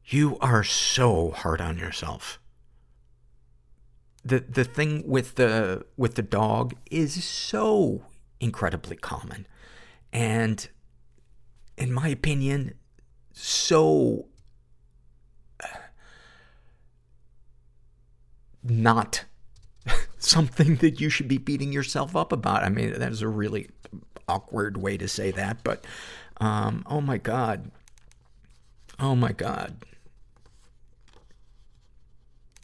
[0.08, 2.39] You are so hard on yourself.
[4.24, 8.06] The, the thing with the, with the dog is so
[8.39, 9.45] incredibly common.
[10.12, 10.68] And
[11.78, 12.74] in my opinion,
[13.34, 14.30] so
[18.70, 19.26] not
[20.18, 22.63] something that you should be beating yourself up about.
[22.63, 23.70] I mean, that is a really
[24.28, 25.86] awkward way to say that, but,
[26.38, 27.72] um, oh my God.
[28.99, 29.78] Oh my God.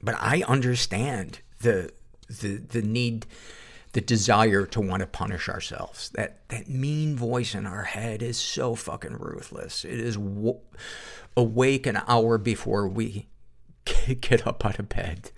[0.02, 1.92] But I understand the,
[2.28, 3.28] the, the need,
[3.94, 6.10] the desire to want to punish ourselves.
[6.16, 9.86] That, that mean voice in our head is so fucking ruthless.
[9.86, 10.60] It is w-
[11.38, 13.28] awake an hour before we
[14.22, 15.32] get up out of bed.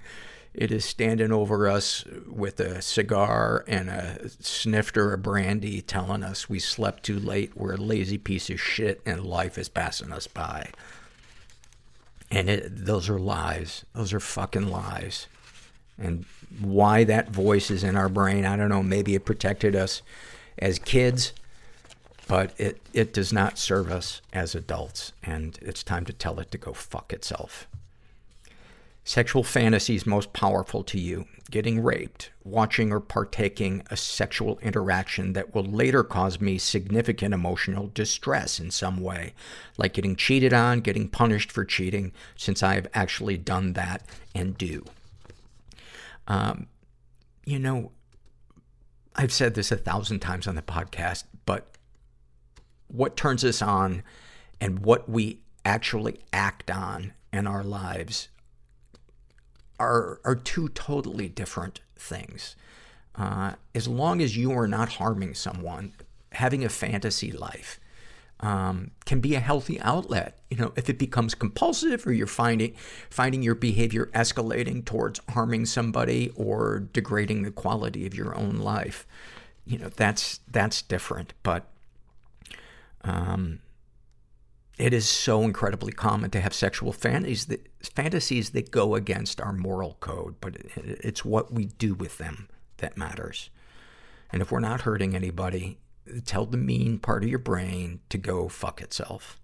[0.54, 6.47] It is standing over us with a cigar and a snifter of brandy telling us
[6.47, 10.28] we slept too late, we're a lazy piece of shit, and life is passing us
[10.28, 10.70] by.
[12.30, 13.86] And it, those are lies.
[13.93, 15.28] Those are fucking lies.
[15.97, 16.26] And
[16.60, 18.84] why that voice is in our brain, I don't know.
[18.84, 20.04] Maybe it protected us
[20.60, 21.34] as kids,
[22.28, 25.14] but it, it does not serve us as adults.
[25.24, 27.68] And it's time to tell it to go fuck itself.
[29.06, 31.26] Sexual fantasies most powerful to you.
[31.51, 37.91] Getting raped, watching or partaking a sexual interaction that will later cause me significant emotional
[37.93, 39.34] distress in some way.
[39.78, 44.58] Like getting cheated on, getting punished for cheating, since I have actually done that and
[44.58, 44.86] do.
[46.28, 46.68] Um,
[47.45, 47.91] you know,
[49.16, 51.78] I've said this a thousand times on the podcast, but
[52.88, 54.01] what turns us on
[54.62, 58.30] and what we actually act on in our lives
[59.84, 62.56] are, are two totally different things.
[63.16, 65.94] Uh, as long as you are not harming someone,
[66.32, 67.80] having a fantasy life
[68.44, 70.38] um, can be a healthy outlet.
[70.50, 72.76] You know, if it becomes compulsive or you're finding
[73.10, 79.08] finding your behavior escalating towards harming somebody or degrading the quality of your own life,
[79.66, 81.34] you know that's that's different.
[81.42, 81.68] But
[83.04, 83.60] um,
[84.78, 89.53] it is so incredibly common to have sexual fantasies that, fantasies that go against our
[89.53, 93.49] moral code, but it's what we do with them that matters.
[94.32, 95.78] And if we're not hurting anybody,
[96.26, 99.39] tell the mean part of your brain to go fuck itself.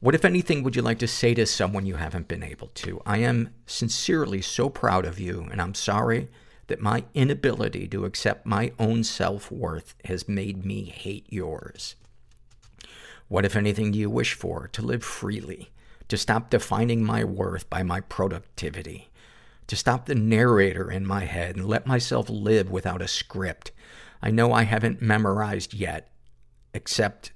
[0.00, 3.02] What, if anything, would you like to say to someone you haven't been able to?
[3.04, 6.28] I am sincerely so proud of you, and I'm sorry
[6.68, 11.96] that my inability to accept my own self-worth has made me hate yours.
[13.30, 14.66] What, if anything, do you wish for?
[14.72, 15.70] To live freely.
[16.08, 19.08] To stop defining my worth by my productivity.
[19.68, 23.70] To stop the narrator in my head and let myself live without a script.
[24.20, 26.10] I know I haven't memorized yet,
[26.74, 27.30] except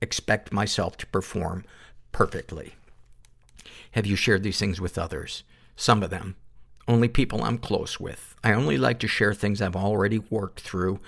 [0.00, 1.66] expect myself to perform
[2.10, 2.76] perfectly.
[3.90, 5.44] Have you shared these things with others?
[5.76, 6.36] Some of them.
[6.88, 8.34] Only people I'm close with.
[8.42, 10.98] I only like to share things I've already worked through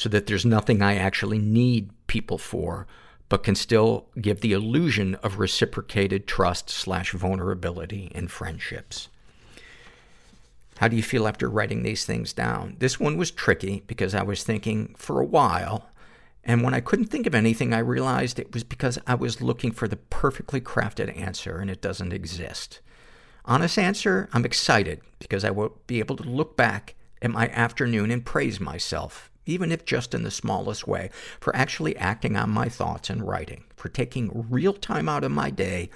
[0.00, 2.86] so that there's nothing I actually need people for,
[3.28, 9.10] but can still give the illusion of reciprocated trust slash vulnerability in friendships.
[10.78, 12.76] How do you feel after writing these things down?
[12.78, 15.90] This one was tricky because I was thinking for a while,
[16.44, 19.70] and when I couldn't think of anything, I realized it was because I was looking
[19.70, 22.80] for the perfectly crafted answer and it doesn't exist.
[23.44, 28.10] Honest answer, I'm excited because I will be able to look back at my afternoon
[28.10, 31.10] and praise myself, even if just in the smallest way,
[31.40, 35.50] for actually acting on my thoughts and writing, for taking real time out of my
[35.50, 35.90] day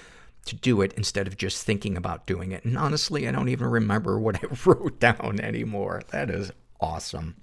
[0.46, 2.64] to do it instead of just thinking about doing it.
[2.64, 6.02] And honestly, I don't even remember what I wrote down anymore.
[6.10, 7.36] That is awesome.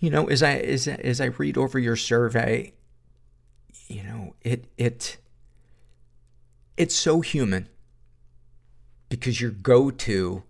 [0.00, 2.72] You know, as I, as, as I read over your survey,
[3.88, 5.16] you know, it, it,
[6.76, 7.68] it's so human
[9.08, 10.42] because your go-to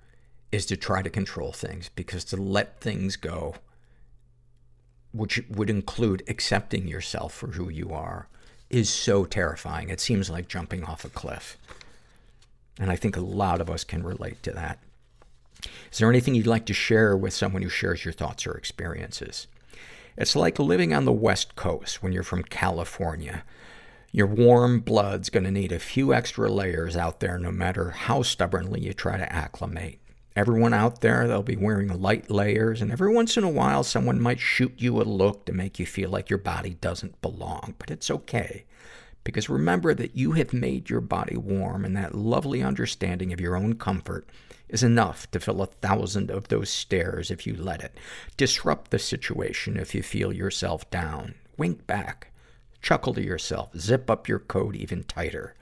[0.55, 3.57] is to try to control things because to let things go,
[5.12, 8.28] which would include accepting yourself for who you are,
[8.70, 9.90] is so terrifying.
[9.90, 11.59] It seems like jumping off a cliff.
[12.78, 14.78] And I think a lot of us can relate to that.
[15.90, 19.48] Is there anything you'd like to share with someone who shares your thoughts or experiences?
[20.16, 23.42] It's like living on the West Coast when you're from California.
[24.12, 28.80] Your warm blood's gonna need a few extra layers out there no matter how stubbornly
[28.80, 29.98] you try to acclimate.
[30.37, 34.20] Everyone out there, they'll be wearing light layers, and every once in a while, someone
[34.20, 37.74] might shoot you a look to make you feel like your body doesn't belong.
[37.78, 38.64] But it's okay.
[39.22, 43.55] Because remember that you have made your body warm, and that lovely understanding of your
[43.55, 44.28] own comfort
[44.68, 47.97] is enough to fill a thousand of those stares if you let it.
[48.37, 51.37] Disrupt the situation if you feel yourself down.
[51.57, 52.32] Wink back.
[52.82, 53.70] Chuckle to yourself.
[53.78, 55.55] Zip up your coat even tighter.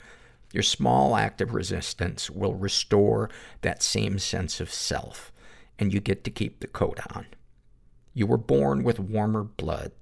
[0.53, 3.31] Your small act of resistance will restore
[3.63, 5.33] that same sense of self,
[5.79, 7.27] and you get to keep the coat on.
[8.15, 9.93] You were born with warmer blood.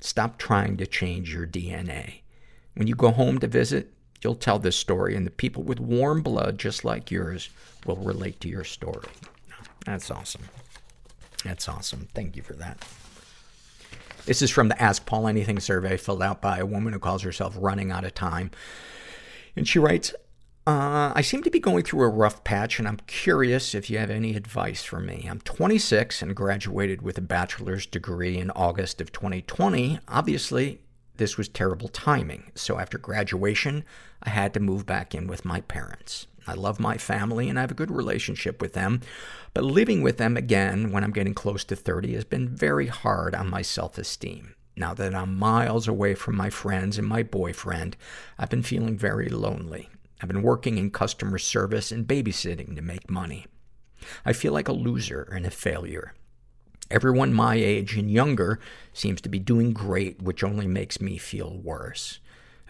[0.00, 2.20] Stop trying to change your DNA.
[2.74, 3.92] When you go home to visit,
[4.22, 7.50] you'll tell this story, and the people with warm blood, just like yours,
[7.84, 9.08] will relate to your story.
[9.84, 10.44] That's awesome.
[11.44, 12.08] That's awesome.
[12.14, 12.86] Thank you for that.
[14.26, 17.22] This is from the Ask Paul Anything survey filled out by a woman who calls
[17.22, 18.50] herself Running Out of Time.
[19.58, 20.14] And she writes,
[20.66, 23.98] uh, I seem to be going through a rough patch, and I'm curious if you
[23.98, 25.26] have any advice for me.
[25.28, 29.98] I'm 26 and graduated with a bachelor's degree in August of 2020.
[30.08, 30.82] Obviously,
[31.16, 32.52] this was terrible timing.
[32.54, 33.84] So after graduation,
[34.22, 36.26] I had to move back in with my parents.
[36.46, 39.00] I love my family and I have a good relationship with them,
[39.54, 43.34] but living with them again when I'm getting close to 30 has been very hard
[43.34, 44.54] on my self-esteem.
[44.78, 47.96] Now that I'm miles away from my friends and my boyfriend,
[48.38, 49.88] I've been feeling very lonely.
[50.20, 53.46] I've been working in customer service and babysitting to make money.
[54.24, 56.14] I feel like a loser and a failure.
[56.92, 58.60] Everyone my age and younger
[58.92, 62.20] seems to be doing great, which only makes me feel worse.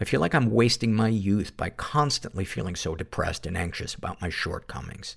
[0.01, 4.19] I feel like I'm wasting my youth by constantly feeling so depressed and anxious about
[4.19, 5.15] my shortcomings.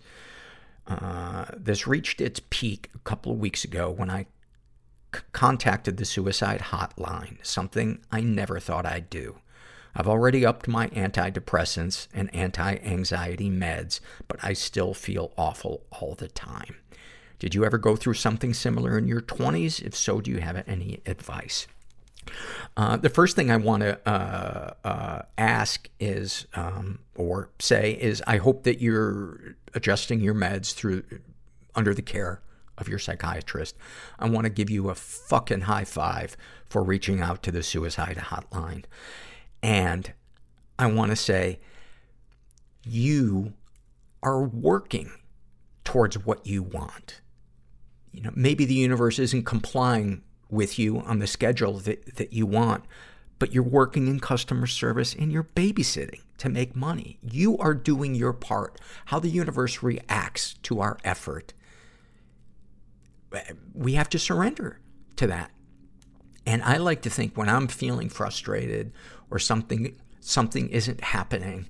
[0.87, 4.27] Uh, this reached its peak a couple of weeks ago when I
[5.33, 9.37] contacted the suicide hotline, something I never thought I'd do.
[9.95, 16.29] I've already upped my antidepressants and anti-anxiety meds, but I still feel awful all the
[16.29, 16.77] time.
[17.39, 19.83] Did you ever go through something similar in your 20s?
[19.83, 21.67] If so, do you have any advice?
[22.77, 28.23] Uh, the first thing I want to uh, uh, ask is, um, or say, is
[28.27, 31.03] I hope that you're adjusting your meds through
[31.75, 32.41] under the care
[32.83, 33.77] of your psychiatrist.
[34.19, 36.37] I want to give you a fucking high five
[36.69, 38.85] for reaching out to the suicide hotline.
[39.63, 40.13] And
[40.79, 41.61] I want to say,
[42.85, 43.55] you
[44.23, 45.13] are working
[45.85, 47.21] towards what you want.
[48.13, 52.45] You know, maybe the universe isn't complying with you on the schedule that, that you
[52.45, 52.85] want,
[53.39, 57.19] but you're working in customer service and you're babysitting to make money.
[57.23, 58.81] You are doing your part.
[59.07, 61.55] How the universe reacts to our effort,
[63.75, 64.81] we have to surrender
[65.17, 65.51] to that.
[66.47, 68.93] And I like to think when I'm feeling frustrated
[69.31, 71.69] or something, something isn't happening,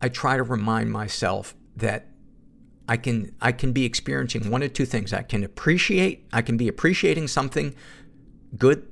[0.00, 2.06] I try to remind myself that
[2.88, 5.12] I can, I can be experiencing one of two things.
[5.12, 7.74] I can appreciate, I can be appreciating something
[8.56, 8.86] good,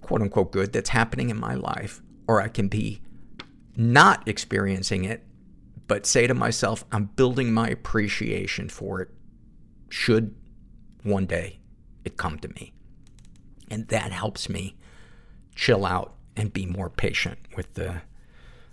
[0.00, 3.00] quote unquote good, that's happening in my life, or I can be
[3.76, 5.24] not experiencing it,
[5.86, 9.10] but say to myself, I'm building my appreciation for it.
[9.88, 10.34] Should
[11.02, 11.58] one day
[12.04, 12.72] it come to me.
[13.70, 14.76] And that helps me
[15.54, 18.02] chill out and be more patient with the,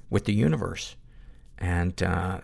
[0.09, 0.95] with the universe.
[1.57, 2.41] And, uh,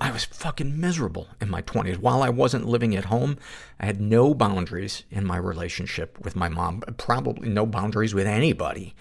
[0.00, 1.98] I was fucking miserable in my 20s.
[1.98, 3.36] While I wasn't living at home,
[3.78, 8.94] I had no boundaries in my relationship with my mom, probably no boundaries with anybody.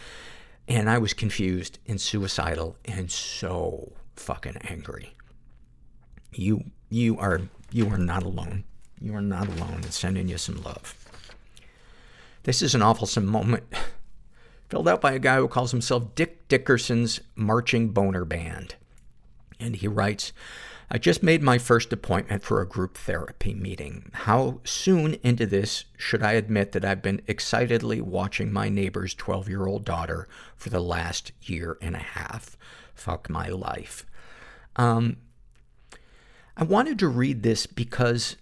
[0.68, 5.16] And I was confused and suicidal and so fucking angry.
[6.34, 7.42] You, you are,
[7.72, 8.66] you are not alone.
[9.02, 10.96] You are not alone in sending you some love.
[12.44, 13.64] This is an awfulsome moment
[14.70, 18.76] filled out by a guy who calls himself Dick Dickerson's Marching Boner Band.
[19.60, 20.32] And he writes,
[20.92, 24.10] I just made my first appointment for a group therapy meeting.
[24.14, 29.50] How soon into this should I admit that I've been excitedly watching my neighbor's 12
[29.50, 32.58] year old daughter for the last year and a half?
[32.96, 34.06] Fuck my life.
[34.78, 35.18] Um,
[36.58, 38.36] I wanted to read this because,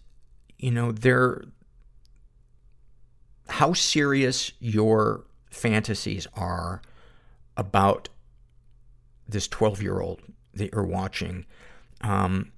[0.57, 1.43] you know, there,
[3.49, 6.81] how serious your fantasies are
[7.55, 8.09] about
[9.27, 10.21] this 12 year old
[10.53, 11.45] that you're watching
[12.01, 12.51] um,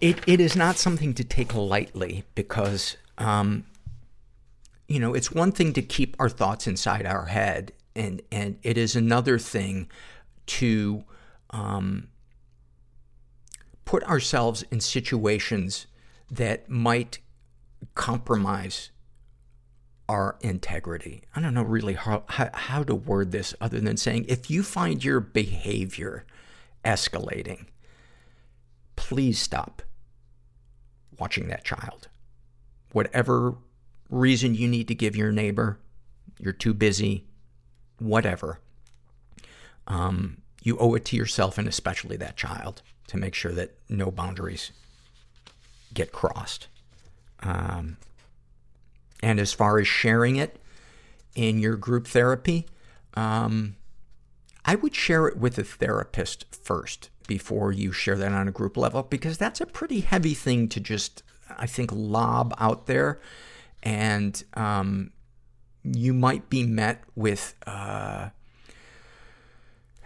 [0.00, 3.64] it, it is not something to take lightly because, um,
[4.88, 8.76] you know, it's one thing to keep our thoughts inside our head, and, and it
[8.76, 9.88] is another thing
[10.46, 11.04] to
[11.50, 12.08] um,
[13.86, 15.86] put ourselves in situations
[16.30, 17.20] that might
[17.94, 18.90] compromise
[20.08, 21.22] our integrity.
[21.34, 24.62] I don't know really how, how, how, to word this other than saying if you
[24.62, 26.24] find your behavior
[26.84, 27.66] escalating,
[28.96, 29.82] please stop
[31.18, 32.08] watching that child.
[32.92, 33.54] Whatever
[34.10, 35.78] reason you need to give your neighbor,
[36.38, 37.24] you're too busy,
[37.98, 38.60] whatever.
[39.86, 44.10] Um, you owe it to yourself and especially that child to make sure that no
[44.10, 44.72] boundaries
[45.94, 46.68] get crossed.
[47.40, 47.96] Um,
[49.22, 50.60] and as far as sharing it
[51.34, 52.66] in your group therapy,
[53.14, 53.76] um,
[54.64, 58.76] I would share it with a therapist first before you share that on a group
[58.76, 61.22] level because that's a pretty heavy thing to just,
[61.56, 63.20] I think, lob out there.
[63.82, 65.12] And um,
[65.84, 68.30] you might be met with, uh,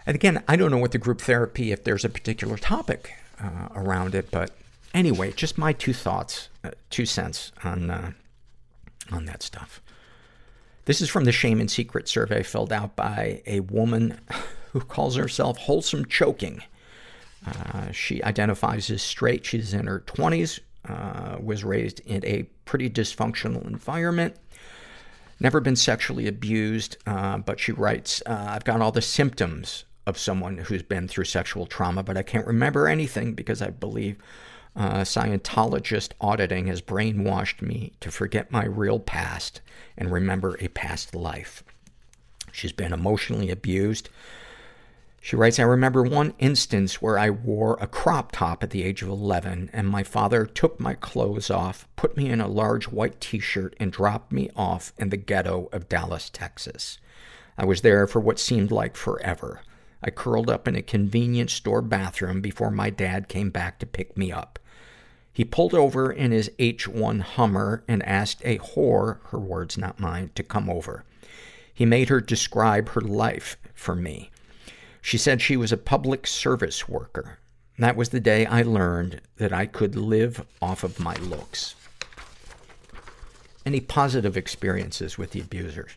[0.05, 3.69] and again, I don't know what the group therapy, if there's a particular topic uh,
[3.75, 4.51] around it, but
[4.93, 8.11] anyway, just my two thoughts, uh, two cents on uh,
[9.11, 9.81] on that stuff.
[10.85, 14.19] This is from the Shame and Secret survey filled out by a woman
[14.71, 16.63] who calls herself Wholesome Choking.
[17.45, 19.45] Uh, she identifies as straight.
[19.45, 24.35] She's in her 20s, uh, was raised in a pretty dysfunctional environment,
[25.39, 30.57] never been sexually abused, uh, but she writes, I've got all the symptoms of someone
[30.57, 34.17] who's been through sexual trauma, but I can't remember anything because I believe
[34.75, 39.61] uh, Scientologist auditing has brainwashed me to forget my real past
[39.97, 41.63] and remember a past life.
[42.51, 44.09] She's been emotionally abused.
[45.21, 49.01] She writes, I remember one instance where I wore a crop top at the age
[49.01, 53.21] of 11, and my father took my clothes off, put me in a large white
[53.21, 56.97] t shirt, and dropped me off in the ghetto of Dallas, Texas.
[57.57, 59.61] I was there for what seemed like forever.
[60.03, 64.17] I curled up in a convenience store bathroom before my dad came back to pick
[64.17, 64.57] me up.
[65.33, 70.31] He pulled over in his H1 Hummer and asked a whore, her words not mine,
[70.35, 71.05] to come over.
[71.73, 74.31] He made her describe her life for me.
[75.01, 77.39] She said she was a public service worker.
[77.79, 81.75] That was the day I learned that I could live off of my looks.
[83.65, 85.91] Any positive experiences with the abusers?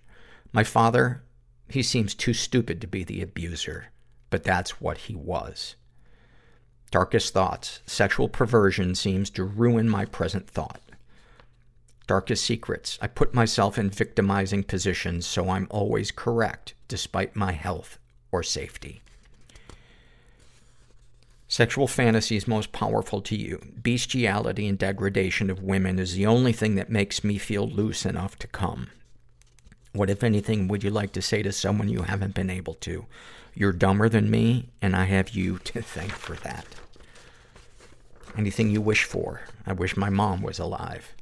[0.52, 1.22] My father,
[1.68, 3.89] he seems too stupid to be the abuser,
[4.35, 5.77] but that's what he was.
[6.90, 7.82] Darkest thoughts.
[7.86, 10.81] Sexual perversion seems to ruin my present thought.
[12.09, 12.98] Darkest secrets.
[13.01, 18.01] I put myself in victimizing positions so I'm always correct despite my health
[18.32, 19.02] or safety.
[21.47, 23.62] Sexual fantasies most powerful to you.
[23.81, 28.36] Bestiality and degradation of women is the only thing that makes me feel loose enough
[28.40, 28.89] to come.
[29.95, 33.07] What, if anything, would you like to say to someone you haven't been able to?
[33.55, 36.66] You're dumber than me, and I have you to thank for that.
[38.37, 39.43] Anything you wish for?
[39.65, 41.15] I wish my mom was alive.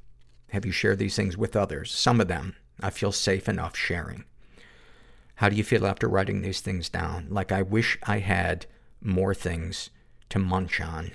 [0.53, 1.93] Have you shared these things with others?
[1.93, 4.25] Some of them I feel safe enough sharing.
[5.35, 7.27] How do you feel after writing these things down?
[7.29, 8.65] Like I wish I had
[9.03, 9.91] more things
[10.31, 11.13] to munch on.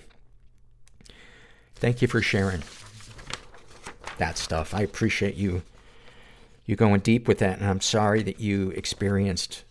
[1.74, 2.62] Thank you for sharing
[4.20, 4.76] that stuff.
[4.76, 5.64] I appreciate you
[6.68, 9.64] you going deep with that, and I'm sorry that you experienced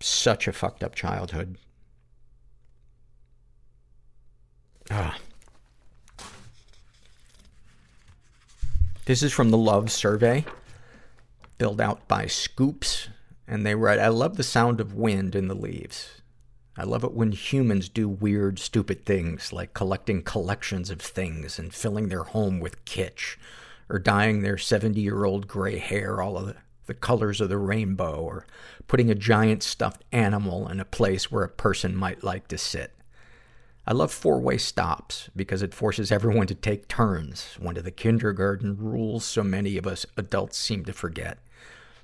[0.00, 1.58] such a fucked up childhood.
[4.90, 5.18] Ah.
[9.04, 10.44] This is from the Love Survey,
[11.58, 13.08] filled out by Scoops,
[13.46, 16.22] and they write, I love the sound of wind in the leaves.
[16.78, 21.74] I love it when humans do weird, stupid things, like collecting collections of things and
[21.74, 23.36] filling their home with kitsch,
[23.88, 26.56] or dyeing their 70-year-old gray hair all of the,
[26.86, 28.46] the colors of the rainbow, or
[28.86, 32.92] putting a giant stuffed animal in a place where a person might like to sit.
[33.88, 38.76] I love four-way stops because it forces everyone to take turns, one of the kindergarten
[38.76, 41.38] rules so many of us adults seem to forget.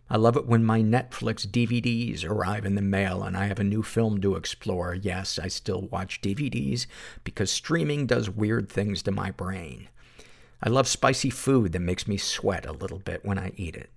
[0.09, 3.65] I love it when my Netflix DVDs arrive in the mail and I have a
[3.65, 4.95] new film to explore.
[4.95, 6.87] Yes, I still watch DVDs
[7.25, 9.89] because streaming does weird things to my brain.
[10.63, 13.91] I love spicy food that makes me sweat a little bit when I eat it.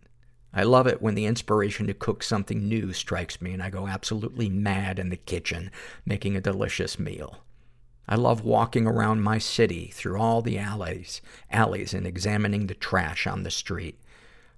[0.52, 3.88] I love it when the inspiration to cook something new strikes me and I go
[3.88, 5.70] absolutely mad in the kitchen,
[6.06, 7.44] making a delicious meal.
[8.08, 11.22] I love walking around my city through all the alleys,
[11.52, 14.00] alleys and examining the trash on the street.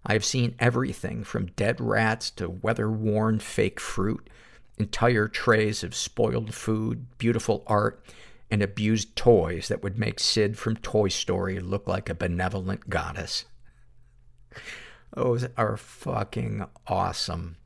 [0.05, 4.29] I have seen everything from dead rats to weather-worn fake fruit,
[4.77, 8.01] entire trays of spoiled food, beautiful art,
[8.49, 13.45] and abused toys that would make Sid from Toy Story look like a benevolent goddess.
[15.13, 17.57] Those are fucking awesome.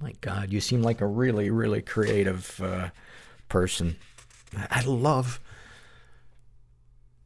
[0.00, 2.90] My God, you seem like a really, really creative uh,
[3.48, 3.96] person.
[4.70, 5.40] I love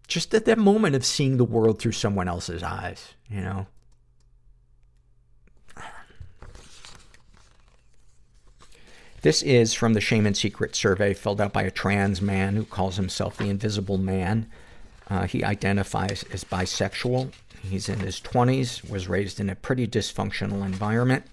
[0.06, 3.66] just at that moment of seeing the world through someone else's eyes, you know?
[9.22, 12.64] This is from the Shame and Secret survey filled out by a trans man who
[12.64, 14.46] calls himself the Invisible Man.
[15.10, 17.32] Uh, he identifies as bisexual.
[17.60, 21.24] He's in his 20s, was raised in a pretty dysfunctional environment,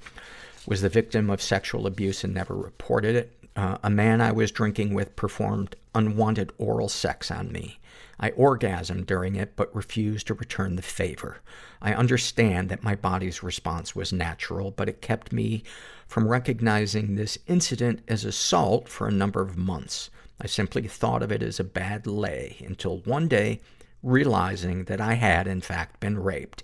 [0.66, 3.32] was the victim of sexual abuse and never reported it.
[3.56, 7.78] Uh, a man I was drinking with performed unwanted oral sex on me.
[8.20, 11.38] I orgasmed during it, but refused to return the favor.
[11.84, 15.64] I understand that my body's response was natural, but it kept me
[16.08, 20.10] from recognizing this incident as assault for a number of months.
[20.40, 23.62] I simply thought of it as a bad lay until one day,
[24.04, 26.64] realizing that I had, in fact, been raped.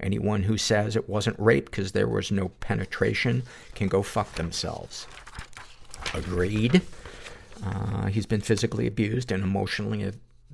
[0.00, 3.44] Anyone who says it wasn't rape because there was no penetration
[3.74, 5.06] can go fuck themselves.
[6.14, 6.82] Agreed.
[7.64, 10.02] Uh, he's been physically abused and emotionally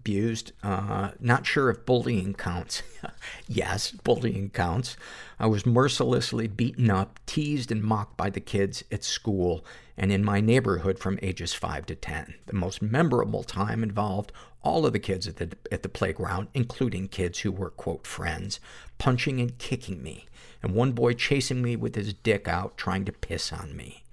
[0.08, 0.52] abused.
[0.62, 2.82] Uh, not sure if bullying counts.
[3.46, 4.96] yes, bullying counts.
[5.38, 9.64] I was mercilessly beaten up, teased, and mocked by the kids at school
[9.98, 12.34] and in my neighborhood from ages 5 to 10.
[12.46, 14.32] The most memorable time involved
[14.62, 18.60] all of the kids at the, at the playground, including kids who were, quote, friends,
[18.96, 20.26] punching and kicking me,
[20.62, 24.04] and one boy chasing me with his dick out, trying to piss on me.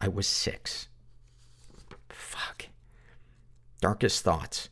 [0.00, 0.88] I was six.
[2.08, 2.66] Fuck.
[3.80, 4.70] Darkest thoughts.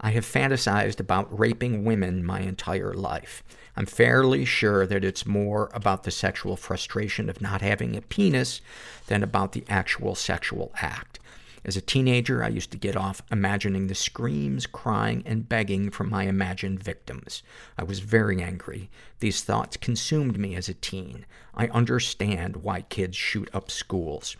[0.00, 3.42] I have fantasized about raping women my entire life.
[3.76, 8.60] I'm fairly sure that it's more about the sexual frustration of not having a penis
[9.06, 11.18] than about the actual sexual act.
[11.64, 16.08] As a teenager, I used to get off imagining the screams, crying, and begging from
[16.08, 17.42] my imagined victims.
[17.76, 18.88] I was very angry.
[19.18, 21.26] These thoughts consumed me as a teen.
[21.54, 24.36] I understand why kids shoot up schools.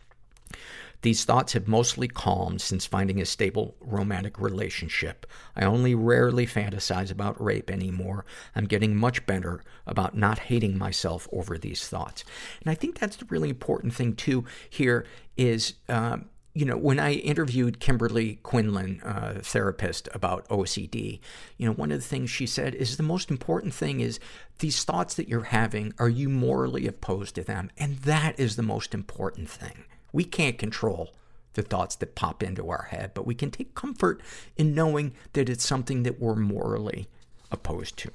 [1.07, 5.25] These thoughts have mostly calmed since finding a stable romantic relationship.
[5.55, 8.25] I only rarely fantasize about rape anymore.
[8.57, 12.25] I'm getting much better about not hating myself over these thoughts.
[12.61, 15.07] And I think that's the really important thing, too, here
[15.37, 16.25] is, um,
[16.55, 21.21] you know, when I interviewed Kimberley Quinlan, uh, therapist, about OCD,
[21.57, 24.19] you know, one of the things she said is the most important thing is
[24.59, 27.71] these thoughts that you're having, are you morally opposed to them?
[27.79, 29.85] And that is the most important thing.
[30.17, 31.13] We can't control
[31.53, 34.23] the thoughts that pop into our head, but we can take comfort
[34.57, 37.07] in knowing that it's something that we're morally
[37.51, 38.11] opposed to.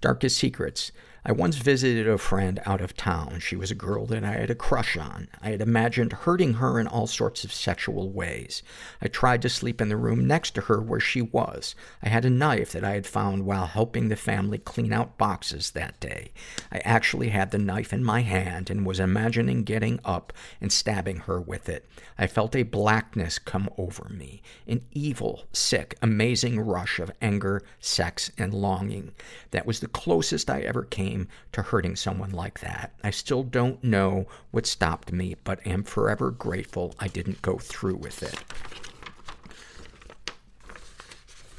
[0.00, 0.90] Darkest secrets.
[1.24, 3.38] I once visited a friend out of town.
[3.38, 5.28] She was a girl that I had a crush on.
[5.40, 8.64] I had imagined hurting her in all sorts of sexual ways.
[9.00, 11.76] I tried to sleep in the room next to her where she was.
[12.02, 15.70] I had a knife that I had found while helping the family clean out boxes
[15.70, 16.32] that day.
[16.72, 21.18] I actually had the knife in my hand and was imagining getting up and stabbing
[21.18, 21.86] her with it.
[22.18, 24.42] I felt a blackness come over me.
[24.66, 29.12] An evil, sick, amazing rush of anger, sex, and longing.
[29.52, 31.11] That was the closest I ever came
[31.52, 32.92] to hurting someone like that.
[33.02, 37.96] I still don't know what stopped me, but am forever grateful I didn't go through
[37.96, 38.38] with it.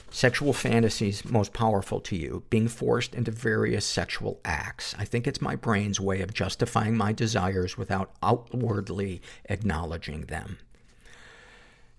[0.09, 4.95] Sexual fantasies most powerful to you, being forced into various sexual acts.
[4.99, 10.59] I think it's my brain's way of justifying my desires without outwardly acknowledging them.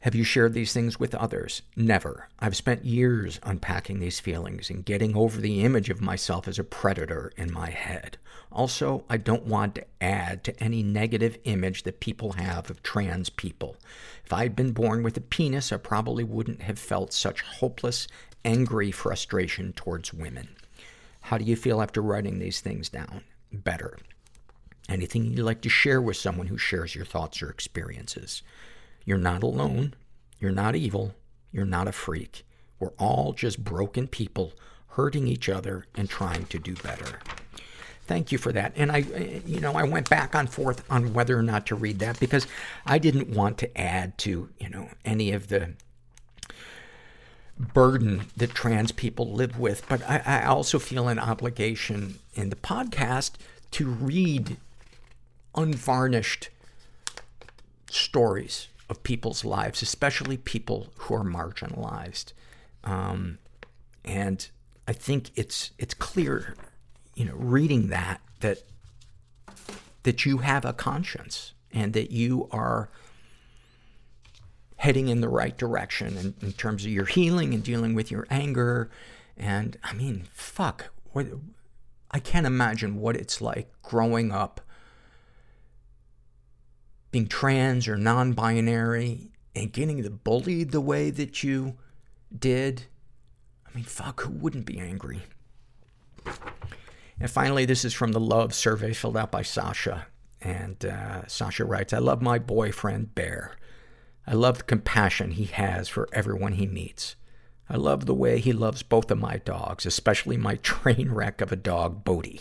[0.05, 1.62] Have you shared these things with others?
[1.76, 2.28] Never.
[2.39, 6.62] I've spent years unpacking these feelings and getting over the image of myself as a
[6.62, 8.18] predator in my head.
[8.52, 13.31] Also, I don't want to add to any negative image that people have of trans
[13.31, 13.78] people.
[14.26, 18.06] If I'd been born with a penis, I probably wouldn't have felt such hopeless,
[18.44, 20.48] angry frustration towards women.
[21.22, 23.22] How do you feel after writing these things down?
[23.51, 23.97] Better.
[24.86, 28.43] Anything you'd like to share with someone who shares your thoughts or experiences?
[29.05, 29.94] You're not alone.
[30.40, 31.14] You're not evil.
[31.52, 32.44] You're not a freak.
[32.78, 34.52] We're all just broken people
[34.89, 37.20] hurting each other and trying to do better.
[38.06, 38.72] Thank you for that.
[38.76, 41.74] And I, eh, you know, I went back and forth on whether or not to
[41.74, 42.47] read that because
[42.85, 45.70] I didn't want to add to, you know, any of the
[47.59, 49.89] burden that trans people live with.
[49.89, 53.32] But I, I also feel an obligation in the podcast
[53.72, 54.59] to read
[55.55, 56.51] unvarnished
[57.89, 62.32] stories of people's lives, especially people who are marginalized.
[62.82, 63.39] Um,
[64.05, 64.48] and
[64.86, 66.55] I think it's, it's clear,
[67.15, 68.62] you know, reading that, that,
[70.02, 72.90] that you have a conscience and that you are
[74.77, 78.27] heading in the right direction in, in terms of your healing and dealing with your
[78.28, 78.90] anger.
[79.36, 81.27] And I mean, fuck, what,
[82.11, 84.61] I can't imagine what it's like growing up
[87.14, 91.76] being trans or non-binary and getting the bullied the way that you
[92.36, 92.82] did.
[93.64, 95.22] I mean, fuck, who wouldn't be angry?
[97.20, 100.08] And finally, this is from the love survey filled out by Sasha.
[100.40, 103.58] And uh, Sasha writes, I love my boyfriend, Bear.
[104.26, 107.14] I love the compassion he has for everyone he meets.
[107.70, 111.52] I love the way he loves both of my dogs, especially my train wreck of
[111.52, 112.40] a dog, Bodie.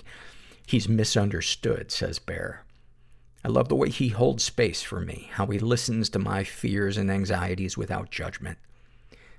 [0.65, 2.65] He's misunderstood, says Bear.
[3.43, 6.97] I love the way he holds space for me, how he listens to my fears
[6.97, 8.57] and anxieties without judgment.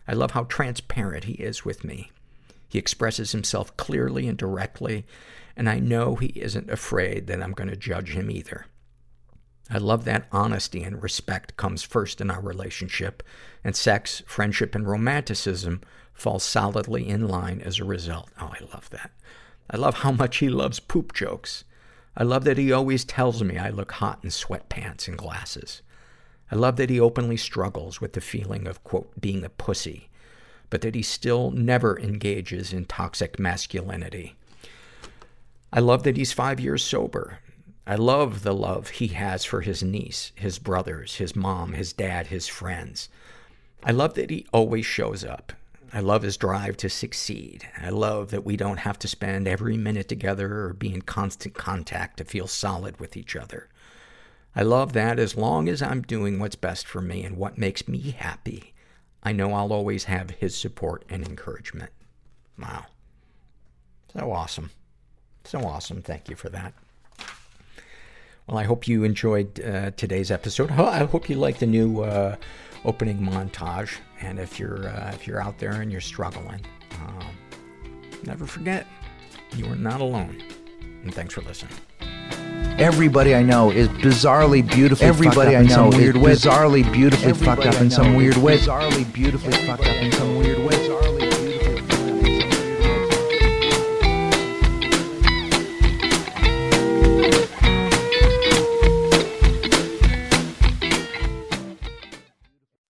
[0.06, 2.10] I love how transparent he is with me.
[2.68, 5.06] He expresses himself clearly and directly,
[5.56, 8.66] and I know he isn't afraid that I'm going to judge him either.
[9.70, 13.22] I love that honesty and respect comes first in our relationship,
[13.62, 15.80] and sex, friendship, and romanticism
[16.12, 18.30] fall solidly in line as a result.
[18.38, 19.12] Oh, I love that.
[19.70, 21.64] I love how much he loves poop jokes.
[22.16, 25.82] I love that he always tells me I look hot in sweatpants and glasses.
[26.50, 30.10] I love that he openly struggles with the feeling of, quote, being a pussy,
[30.70, 34.36] but that he still never engages in toxic masculinity.
[35.72, 37.40] I love that he's five years sober.
[37.86, 42.28] I love the love he has for his niece, his brothers, his mom, his dad,
[42.28, 43.08] his friends.
[43.82, 45.52] I love that he always shows up.
[45.94, 47.68] I love his drive to succeed.
[47.80, 51.54] I love that we don't have to spend every minute together or be in constant
[51.54, 53.68] contact to feel solid with each other.
[54.56, 57.86] I love that as long as I'm doing what's best for me and what makes
[57.86, 58.74] me happy,
[59.22, 61.92] I know I'll always have his support and encouragement.
[62.58, 62.86] Wow.
[64.12, 64.70] So awesome.
[65.44, 66.02] So awesome.
[66.02, 66.74] Thank you for that.
[68.48, 70.72] Well, I hope you enjoyed uh, today's episode.
[70.72, 72.34] I hope you like the new uh,
[72.84, 73.96] opening montage.
[74.24, 76.60] And if you're uh, if you're out there and you're struggling,
[77.06, 77.26] um,
[78.24, 78.86] never forget
[79.54, 80.42] you are not alone.
[81.02, 81.74] And thanks for listening.
[82.78, 86.16] Everybody I know is bizarrely beautifully Everybody fucked up I in know some is weird
[86.16, 86.32] way.
[86.32, 88.58] bizarrely beautifully Everybody fucked up in some weird way.
[88.58, 91.23] Bizarrely beautifully fucked up in some weird way.